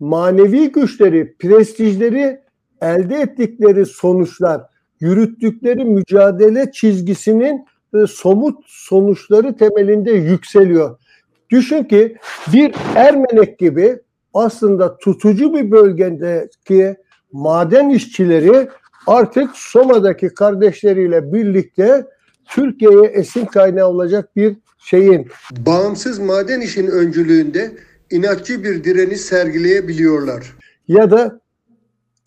manevi 0.00 0.72
güçleri, 0.72 1.36
prestijleri 1.38 2.40
elde 2.80 3.20
ettikleri 3.20 3.86
sonuçlar, 3.86 4.62
yürüttükleri 5.00 5.84
mücadele 5.84 6.72
çizgisinin 6.72 7.66
e, 7.94 8.06
somut 8.06 8.64
sonuçları 8.66 9.56
temelinde 9.56 10.12
yükseliyor. 10.12 10.98
Düşün 11.50 11.84
ki 11.84 12.16
bir 12.52 12.74
Ermenek 12.94 13.58
gibi 13.58 13.98
aslında 14.34 14.98
tutucu 14.98 15.54
bir 15.54 15.70
bölgedeki 15.70 16.96
maden 17.32 17.90
işçileri 17.90 18.68
artık 19.06 19.50
Soma'daki 19.54 20.28
kardeşleriyle 20.28 21.32
birlikte 21.32 22.06
Türkiye'ye 22.44 23.06
esin 23.06 23.44
kaynağı 23.44 23.88
olacak 23.88 24.36
bir 24.36 24.56
şeyin 24.86 25.28
bağımsız 25.50 26.18
maden 26.18 26.60
işin 26.60 26.86
öncülüğünde 26.86 27.70
inatçı 28.10 28.64
bir 28.64 28.84
direniş 28.84 29.20
sergileyebiliyorlar. 29.20 30.56
Ya 30.88 31.10
da 31.10 31.40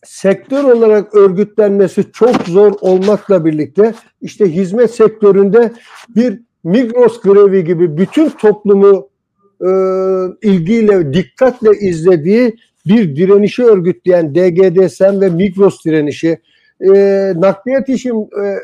sektör 0.03 0.63
olarak 0.63 1.15
örgütlenmesi 1.15 2.11
çok 2.13 2.35
zor 2.35 2.73
olmakla 2.81 3.45
birlikte 3.45 3.93
işte 4.21 4.53
hizmet 4.53 4.91
sektöründe 4.91 5.73
bir 6.15 6.41
Migros 6.63 7.21
grevi 7.21 7.63
gibi 7.63 7.97
bütün 7.97 8.29
toplumu 8.29 9.09
e, 9.61 9.69
ilgiyle, 10.41 11.13
dikkatle 11.13 11.69
izlediği 11.79 12.55
bir 12.85 13.15
direnişi 13.15 13.63
örgütleyen 13.63 14.35
DGDSM 14.35 15.21
ve 15.21 15.29
Migros 15.29 15.85
direnişi, 15.85 16.39
e, 16.81 17.33
nakliyat 17.35 17.89
işin 17.89 18.29
e, 18.43 18.57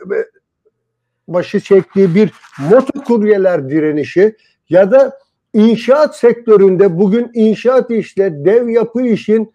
başı 1.28 1.60
çektiği 1.60 2.16
bir 2.16 2.32
motokuryeler 2.70 3.70
direnişi 3.70 4.36
ya 4.70 4.92
da 4.92 5.20
inşaat 5.54 6.18
sektöründe 6.18 7.00
bugün 7.00 7.32
inşaat 7.34 7.92
işle 7.92 8.46
dev 8.46 8.70
yapı 8.70 9.02
işin 9.02 9.54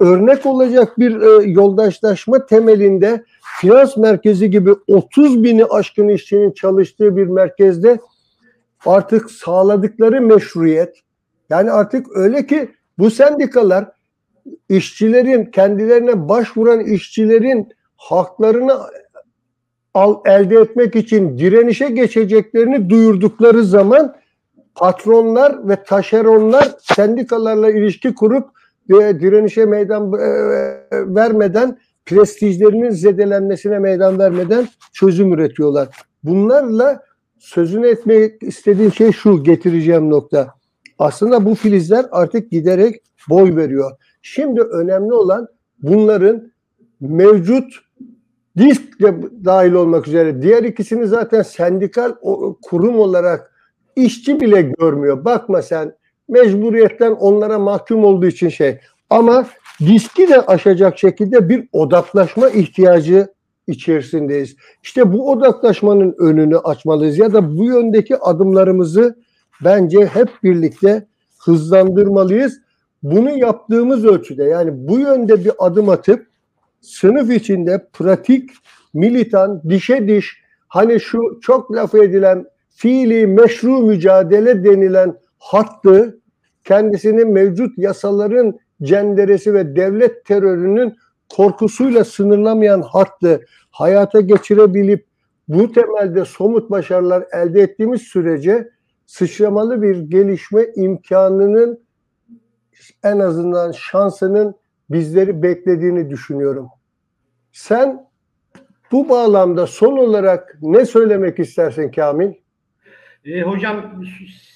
örnek 0.00 0.46
olacak 0.46 0.98
bir 0.98 1.20
e, 1.20 1.50
yoldaşlaşma 1.50 2.46
temelinde 2.46 3.24
finans 3.60 3.96
merkezi 3.96 4.50
gibi 4.50 4.70
30 4.88 5.42
bini 5.42 5.64
aşkın 5.64 6.08
işçinin 6.08 6.52
çalıştığı 6.52 7.16
bir 7.16 7.26
merkezde 7.26 7.98
artık 8.86 9.30
sağladıkları 9.30 10.20
meşruiyet 10.20 10.96
yani 11.50 11.70
artık 11.70 12.16
öyle 12.16 12.46
ki 12.46 12.68
bu 12.98 13.10
sendikalar 13.10 13.88
işçilerin 14.68 15.44
kendilerine 15.44 16.28
başvuran 16.28 16.80
işçilerin 16.80 17.68
haklarını 17.96 18.78
al, 19.96 20.16
elde 20.24 20.56
etmek 20.56 20.96
için 20.96 21.38
direnişe 21.38 21.88
geçeceklerini 21.88 22.90
duyurdukları 22.90 23.64
zaman 23.64 24.16
patronlar 24.74 25.68
ve 25.68 25.82
taşeronlar 25.84 26.74
sendikalarla 26.80 27.70
ilişki 27.70 28.14
kurup 28.14 28.44
e, 28.90 28.94
direnişe 28.94 29.66
meydan 29.66 30.12
e, 30.12 30.28
vermeden 30.92 31.78
prestijlerinin 32.06 32.90
zedelenmesine 32.90 33.78
meydan 33.78 34.18
vermeden 34.18 34.68
çözüm 34.92 35.32
üretiyorlar. 35.32 35.88
Bunlarla 36.24 37.02
sözünü 37.38 37.86
etmek 37.86 38.42
istediğim 38.42 38.92
şey 38.92 39.12
şu 39.12 39.42
getireceğim 39.44 40.10
nokta. 40.10 40.54
Aslında 40.98 41.44
bu 41.44 41.54
filizler 41.54 42.06
artık 42.10 42.50
giderek 42.50 42.96
boy 43.28 43.56
veriyor. 43.56 43.90
Şimdi 44.22 44.60
önemli 44.60 45.12
olan 45.12 45.48
bunların 45.82 46.52
mevcut 47.00 47.86
disk 48.58 49.00
de 49.00 49.14
dahil 49.44 49.72
olmak 49.72 50.08
üzere 50.08 50.42
diğer 50.42 50.62
ikisini 50.62 51.06
zaten 51.06 51.42
sendikal 51.42 52.12
kurum 52.62 52.98
olarak 52.98 53.52
işçi 53.96 54.40
bile 54.40 54.62
görmüyor. 54.62 55.24
Bakma 55.24 55.62
sen 55.62 55.94
mecburiyetten 56.28 57.12
onlara 57.12 57.58
mahkum 57.58 58.04
olduğu 58.04 58.26
için 58.26 58.48
şey. 58.48 58.78
Ama 59.10 59.46
diski 59.80 60.28
de 60.28 60.40
aşacak 60.40 60.98
şekilde 60.98 61.48
bir 61.48 61.68
odaklaşma 61.72 62.48
ihtiyacı 62.48 63.28
içerisindeyiz. 63.66 64.56
İşte 64.82 65.12
bu 65.12 65.30
odaklaşmanın 65.30 66.14
önünü 66.18 66.58
açmalıyız 66.58 67.18
ya 67.18 67.32
da 67.32 67.58
bu 67.58 67.64
yöndeki 67.64 68.16
adımlarımızı 68.16 69.16
bence 69.64 70.06
hep 70.06 70.28
birlikte 70.42 71.06
hızlandırmalıyız. 71.38 72.60
Bunu 73.02 73.38
yaptığımız 73.38 74.04
ölçüde 74.04 74.44
yani 74.44 74.70
bu 74.88 74.98
yönde 74.98 75.44
bir 75.44 75.52
adım 75.58 75.88
atıp 75.88 76.26
sınıf 76.80 77.30
içinde 77.30 77.86
pratik, 77.92 78.50
militan, 78.94 79.62
dişe 79.68 80.08
diş 80.08 80.42
hani 80.68 81.00
şu 81.00 81.40
çok 81.42 81.72
laf 81.72 81.94
edilen 81.94 82.44
fiili 82.68 83.26
meşru 83.26 83.80
mücadele 83.80 84.64
denilen 84.64 85.16
hattı 85.38 86.20
kendisini 86.64 87.24
mevcut 87.24 87.78
yasaların 87.78 88.58
cenderesi 88.82 89.54
ve 89.54 89.76
devlet 89.76 90.24
terörünün 90.24 90.96
korkusuyla 91.36 92.04
sınırlamayan 92.04 92.82
hattı 92.82 93.44
hayata 93.70 94.20
geçirebilip 94.20 95.06
bu 95.48 95.72
temelde 95.72 96.24
somut 96.24 96.70
başarılar 96.70 97.24
elde 97.32 97.60
ettiğimiz 97.60 98.02
sürece 98.02 98.68
sıçramalı 99.06 99.82
bir 99.82 99.98
gelişme 99.98 100.66
imkanının 100.76 101.86
en 103.04 103.18
azından 103.18 103.72
şansının 103.72 104.54
bizleri 104.90 105.42
beklediğini 105.42 106.10
düşünüyorum. 106.10 106.68
Sen 107.52 108.06
bu 108.92 109.08
bağlamda 109.08 109.66
son 109.66 109.96
olarak 109.96 110.58
ne 110.62 110.86
söylemek 110.86 111.38
istersin 111.38 111.90
Kamil? 111.90 112.32
E, 113.24 113.42
hocam 113.42 114.04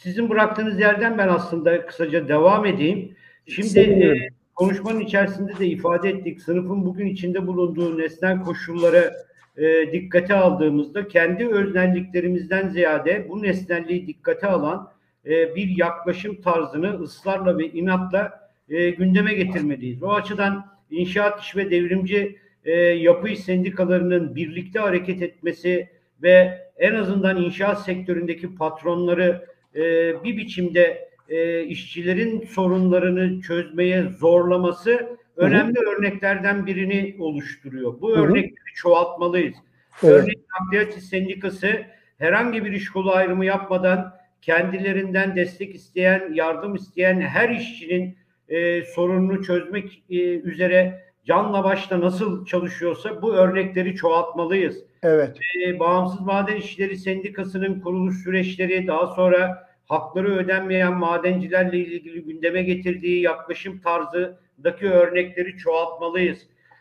sizin 0.03 0.31
bıraktığınız 0.31 0.81
yerden 0.81 1.19
ben 1.19 1.29
aslında 1.29 1.87
kısaca 1.87 2.29
devam 2.29 2.67
edeyim. 2.67 3.17
Şimdi 3.47 3.81
e, 3.81 4.29
konuşmanın 4.55 5.01
içerisinde 5.01 5.59
de 5.59 5.67
ifade 5.67 6.09
ettik. 6.09 6.43
Sınıfın 6.43 6.85
bugün 6.85 7.07
içinde 7.07 7.47
bulunduğu 7.47 7.99
nesnel 7.99 8.43
koşulları 8.43 9.13
e, 9.57 9.93
dikkate 9.93 10.35
aldığımızda 10.35 11.09
kendi 11.09 11.49
öznelliklerimizden 11.49 12.69
ziyade 12.69 13.27
bu 13.29 13.43
nesnelliği 13.43 14.07
dikkate 14.07 14.47
alan 14.47 14.93
e, 15.27 15.55
bir 15.55 15.77
yaklaşım 15.77 16.41
tarzını 16.41 17.01
ısrarla 17.01 17.59
ve 17.59 17.71
inatla 17.71 18.50
e, 18.71 18.91
gündeme 18.91 19.35
getirmeliyiz. 19.35 20.03
O 20.03 20.13
açıdan 20.13 20.67
inşaat 20.91 21.43
iş 21.43 21.57
ve 21.57 21.71
devrimci 21.71 22.39
e, 22.65 22.73
yapı 22.81 23.29
iş 23.29 23.41
sendikalarının 23.41 24.37
birlikte 24.37 24.79
hareket 24.79 25.23
etmesi 25.23 25.89
ve 26.23 26.59
en 26.77 26.95
azından 26.95 27.43
inşaat 27.43 27.85
sektöründeki 27.85 28.55
patronları 28.55 29.45
e, 29.75 29.81
bir 30.25 30.37
biçimde 30.37 31.09
e, 31.29 31.65
işçilerin 31.65 32.41
sorunlarını 32.41 33.41
çözmeye 33.41 34.03
zorlaması 34.03 35.17
önemli 35.37 35.79
örneklerden 35.79 36.67
birini 36.67 37.17
oluşturuyor. 37.19 38.01
Bu 38.01 38.11
Hı 38.11 38.17
hı. 38.17 38.23
örnekleri 38.23 38.75
çoğaltmalıyız. 38.75 39.55
Evet. 40.03 40.15
Örneğin 40.15 40.47
Nakliyat 40.61 40.99
İş 40.99 41.05
Sendikası 41.05 41.83
herhangi 42.19 42.65
bir 42.65 42.73
iş 42.73 42.89
kolu 42.89 43.13
ayrımı 43.13 43.45
yapmadan 43.45 44.15
kendilerinden 44.43 45.37
destek 45.37 45.75
isteyen, 45.75 46.33
yardım 46.33 46.75
isteyen 46.75 47.21
her 47.21 47.49
işçinin 47.49 48.17
e, 48.51 48.85
sorununu 48.85 49.43
çözmek 49.43 50.03
e, 50.11 50.17
üzere 50.39 51.05
canla 51.25 51.65
başla 51.65 52.01
nasıl 52.01 52.47
çalışıyorsa 52.47 53.23
bu 53.23 53.35
örnekleri 53.35 53.95
çoğaltmalıyız. 53.95 54.85
Evet. 55.03 55.39
E, 55.67 55.81
Bağımsız 55.81 56.21
Maden 56.21 56.57
İşçileri 56.57 56.97
Sendikası'nın 56.97 57.81
kuruluş 57.81 58.23
süreçleri 58.25 58.87
daha 58.87 59.07
sonra 59.07 59.69
hakları 59.89 60.37
ödenmeyen 60.37 60.95
madencilerle 60.95 61.79
ilgili 61.79 62.25
gündeme 62.25 62.63
getirdiği 62.63 63.23
yaklaşım 63.23 63.81
tarzındaki 63.81 64.91
örnekleri 64.91 65.57
çoğaltmalıyız. 65.57 66.39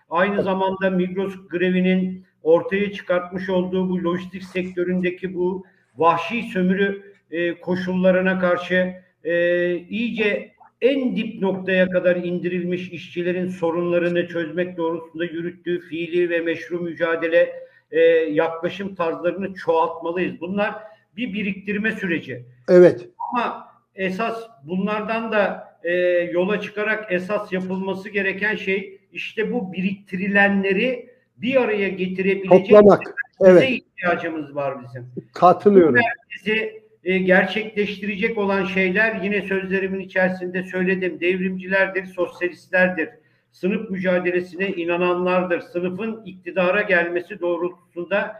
Aynı 0.09 0.43
zamanda 0.43 0.89
Migros 0.89 1.33
grevinin 1.49 2.25
ortaya 2.43 2.91
çıkartmış 2.91 3.49
olduğu 3.49 3.89
bu 3.89 4.03
lojistik 4.03 4.43
sektöründeki 4.43 5.35
bu 5.35 5.65
vahşi 5.97 6.43
sömürü 6.43 7.13
e, 7.31 7.59
koşullarına 7.59 8.39
karşı 8.39 8.95
e, 9.23 9.75
iyice 9.75 10.51
en 10.81 11.15
dip 11.15 11.41
noktaya 11.41 11.89
kadar 11.89 12.15
indirilmiş 12.15 12.89
işçilerin 12.89 13.47
sorunlarını 13.47 14.27
çözmek 14.27 14.77
doğrultusunda 14.77 15.25
yürüttüğü 15.25 15.79
fiili 15.79 16.29
ve 16.29 16.39
meşru 16.39 16.79
mücadele 16.79 17.53
e, 17.91 17.99
yaklaşım 18.31 18.95
tarzlarını 18.95 19.53
çoğaltmalıyız. 19.53 20.41
Bunlar 20.41 20.75
bir 21.17 21.33
biriktirme 21.33 21.91
süreci. 21.91 22.45
Evet. 22.69 23.09
Ama 23.33 23.67
esas 23.95 24.43
bunlardan 24.63 25.31
da 25.31 25.69
e, 25.83 25.93
yola 26.31 26.61
çıkarak 26.61 27.11
esas 27.11 27.53
yapılması 27.53 28.09
gereken 28.09 28.55
şey 28.55 28.99
işte 29.11 29.53
bu 29.53 29.73
biriktirilenleri 29.73 31.09
bir 31.37 31.61
araya 31.61 31.89
getirebilecek 31.89 32.49
Toplamak. 32.49 33.01
Evet. 33.41 33.69
ihtiyacımız 33.69 34.55
var 34.55 34.83
bizim. 34.83 35.11
Katılıyorum. 35.33 35.95
Bizi 36.35 36.78
e, 37.03 37.17
gerçekleştirecek 37.17 38.37
olan 38.37 38.65
şeyler 38.65 39.21
yine 39.21 39.41
sözlerimin 39.41 39.99
içerisinde 39.99 40.63
söyledim. 40.63 41.19
Devrimcilerdir, 41.19 42.05
sosyalistlerdir. 42.05 43.09
Sınıf 43.51 43.89
mücadelesine 43.89 44.67
inananlardır. 44.67 45.61
Sınıfın 45.61 46.23
iktidara 46.25 46.81
gelmesi 46.81 47.39
doğrultusunda 47.39 48.35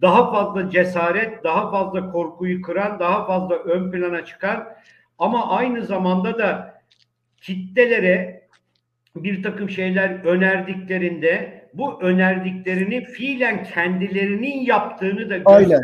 daha 0.00 0.32
fazla 0.32 0.70
cesaret, 0.70 1.44
daha 1.44 1.70
fazla 1.70 2.12
korkuyu 2.12 2.62
kıran, 2.62 3.00
daha 3.00 3.26
fazla 3.26 3.54
ön 3.54 3.90
plana 3.90 4.24
çıkan 4.24 4.68
ama 5.18 5.50
aynı 5.50 5.84
zamanda 5.84 6.38
da 6.38 6.80
kitlelere 7.36 8.42
bir 9.16 9.42
takım 9.42 9.70
şeyler 9.70 10.10
önerdiklerinde 10.24 11.62
bu 11.74 12.02
önerdiklerini 12.02 13.04
fiilen 13.04 13.64
kendilerinin 13.64 14.60
yaptığını 14.60 15.30
da 15.30 15.50
Aynen. 15.50 15.80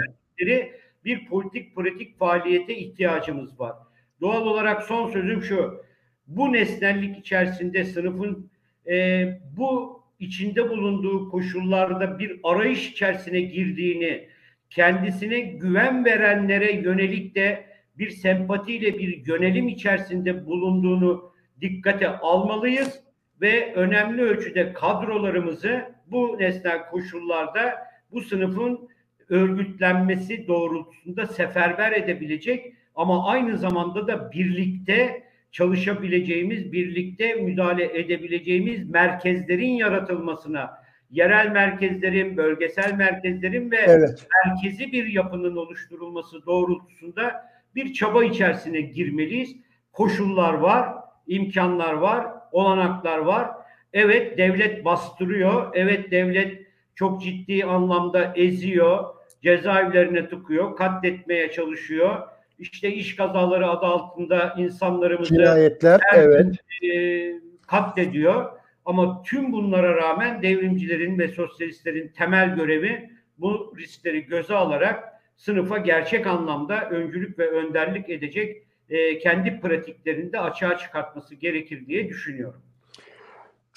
Bir 1.05 1.27
politik 1.27 1.77
pratik 1.77 2.19
faaliyete 2.19 2.77
ihtiyacımız 2.77 3.61
var. 3.61 3.77
Doğal 4.21 4.47
olarak 4.47 4.83
son 4.83 5.11
sözüm 5.11 5.43
şu. 5.43 5.85
Bu 6.27 6.53
nesnellik 6.53 7.19
içerisinde 7.19 7.85
sınıfın 7.85 8.51
e, 8.87 9.25
bu 9.57 10.03
içinde 10.19 10.71
bulunduğu 10.71 11.31
koşullarda 11.31 12.19
bir 12.19 12.41
arayış 12.43 12.91
içerisine 12.91 13.41
girdiğini, 13.41 14.29
kendisine 14.71 15.41
güven 15.41 16.05
verenlere 16.05 16.73
yönelik 16.73 17.35
de 17.35 17.67
bir 17.99 18.11
sempatiyle 18.11 18.99
bir 18.99 19.27
yönelim 19.27 19.69
içerisinde 19.69 20.47
bulunduğunu 20.47 21.33
dikkate 21.61 22.09
almalıyız 22.09 23.01
ve 23.41 23.75
önemli 23.75 24.23
ölçüde 24.23 24.73
kadrolarımızı 24.73 25.95
bu 26.07 26.37
nesnel 26.39 26.91
koşullarda 26.91 27.75
bu 28.13 28.21
sınıfın 28.21 28.89
örgütlenmesi 29.29 30.49
doğrultusunda 30.49 31.27
seferber 31.27 31.93
edebilecek 31.93 32.73
ama 32.95 33.29
aynı 33.29 33.59
zamanda 33.59 34.07
da 34.07 34.33
birlikte 34.33 35.23
çalışabileceğimiz, 35.53 36.73
birlikte 36.73 37.35
müdahale 37.35 37.99
edebileceğimiz 37.99 38.91
merkezlerin 38.91 39.71
yaratılmasına, 39.71 40.71
yerel 41.11 41.51
merkezlerin, 41.53 42.37
bölgesel 42.37 42.95
merkezlerin 42.95 43.71
ve 43.71 43.77
Evet. 43.77 44.27
merkezi 44.47 44.93
bir 44.93 45.07
yapının 45.07 45.57
oluşturulması 45.57 46.47
doğrultusunda 46.47 47.51
bir 47.75 47.93
çaba 47.93 48.25
içerisine 48.25 48.81
girmeliyiz. 48.81 49.57
Koşullar 49.93 50.55
var, 50.55 50.89
imkanlar 51.27 51.93
var, 51.93 52.27
olanaklar 52.53 53.19
var. 53.19 53.49
Evet 53.93 54.39
devlet 54.39 54.85
bastırıyor, 54.85 55.71
evet 55.75 56.11
devlet 56.11 56.67
çok 56.95 57.23
ciddi 57.23 57.65
anlamda 57.65 58.33
eziyor, 58.37 59.05
cezaevlerine 59.43 60.29
tıkıyor, 60.29 60.77
katletmeye 60.77 61.51
çalışıyor. 61.53 62.29
İşte 62.59 62.93
iş 62.93 63.17
kazaları 63.17 63.69
adı 63.71 63.87
altında 63.87 64.55
insanlarımızı 64.59 65.35
Cinayetler. 65.35 66.01
her 66.03 66.23
Evet. 66.23 66.57
e, 66.95 67.33
katlediyor. 67.67 68.53
Ama 68.85 69.23
tüm 69.23 69.53
bunlara 69.53 69.97
rağmen 69.97 70.43
devrimcilerin 70.43 71.19
ve 71.19 71.29
sosyalistlerin 71.29 72.09
temel 72.09 72.55
görevi 72.57 73.11
bu 73.39 73.75
riskleri 73.79 74.25
göze 74.25 74.55
alarak 74.55 75.05
sınıfa 75.37 75.79
gerçek 75.79 76.27
anlamda 76.27 76.91
öncülük 76.91 77.39
ve 77.39 77.51
önderlik 77.51 78.11
edecek 78.11 78.63
e, 78.91 79.19
kendi 79.19 79.61
pratiklerini 79.61 80.33
de 80.33 80.41
açığa 80.41 80.79
çıkartması 80.79 81.35
gerekir 81.35 81.87
diye 81.87 82.09
düşünüyorum. 82.09 82.63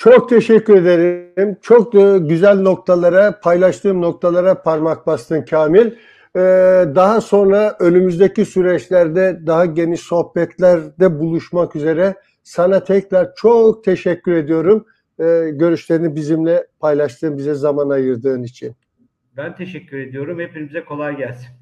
Çok 0.04 0.30
teşekkür 0.30 0.76
ederim. 0.76 1.58
Çok 1.62 1.94
da 1.94 2.18
güzel 2.18 2.60
noktalara, 2.62 3.40
paylaştığım 3.40 4.02
noktalara 4.02 4.62
parmak 4.62 5.08
bastın 5.08 5.42
Kamil. 5.42 5.86
Ee, 6.36 6.40
daha 6.96 7.22
sonra 7.22 7.76
önümüzdeki 7.80 8.46
süreçlerde 8.46 9.40
daha 9.46 9.66
geniş 9.66 10.00
sohbetlerde 10.00 11.20
buluşmak 11.20 11.76
üzere 11.76 12.16
sana 12.44 12.84
tekrar 12.84 13.36
çok 13.36 13.84
teşekkür 13.84 14.32
ediyorum. 14.32 14.86
Ee, 15.20 15.50
görüşlerini 15.54 16.16
bizimle 16.16 16.68
paylaştığın, 16.80 17.38
bize 17.38 17.54
zaman 17.54 17.90
ayırdığın 17.90 18.44
için. 18.44 18.76
Ben 19.38 19.56
teşekkür 19.56 19.98
ediyorum. 19.98 20.40
Hepinize 20.40 20.86
kolay 20.86 21.18
gelsin. 21.18 21.61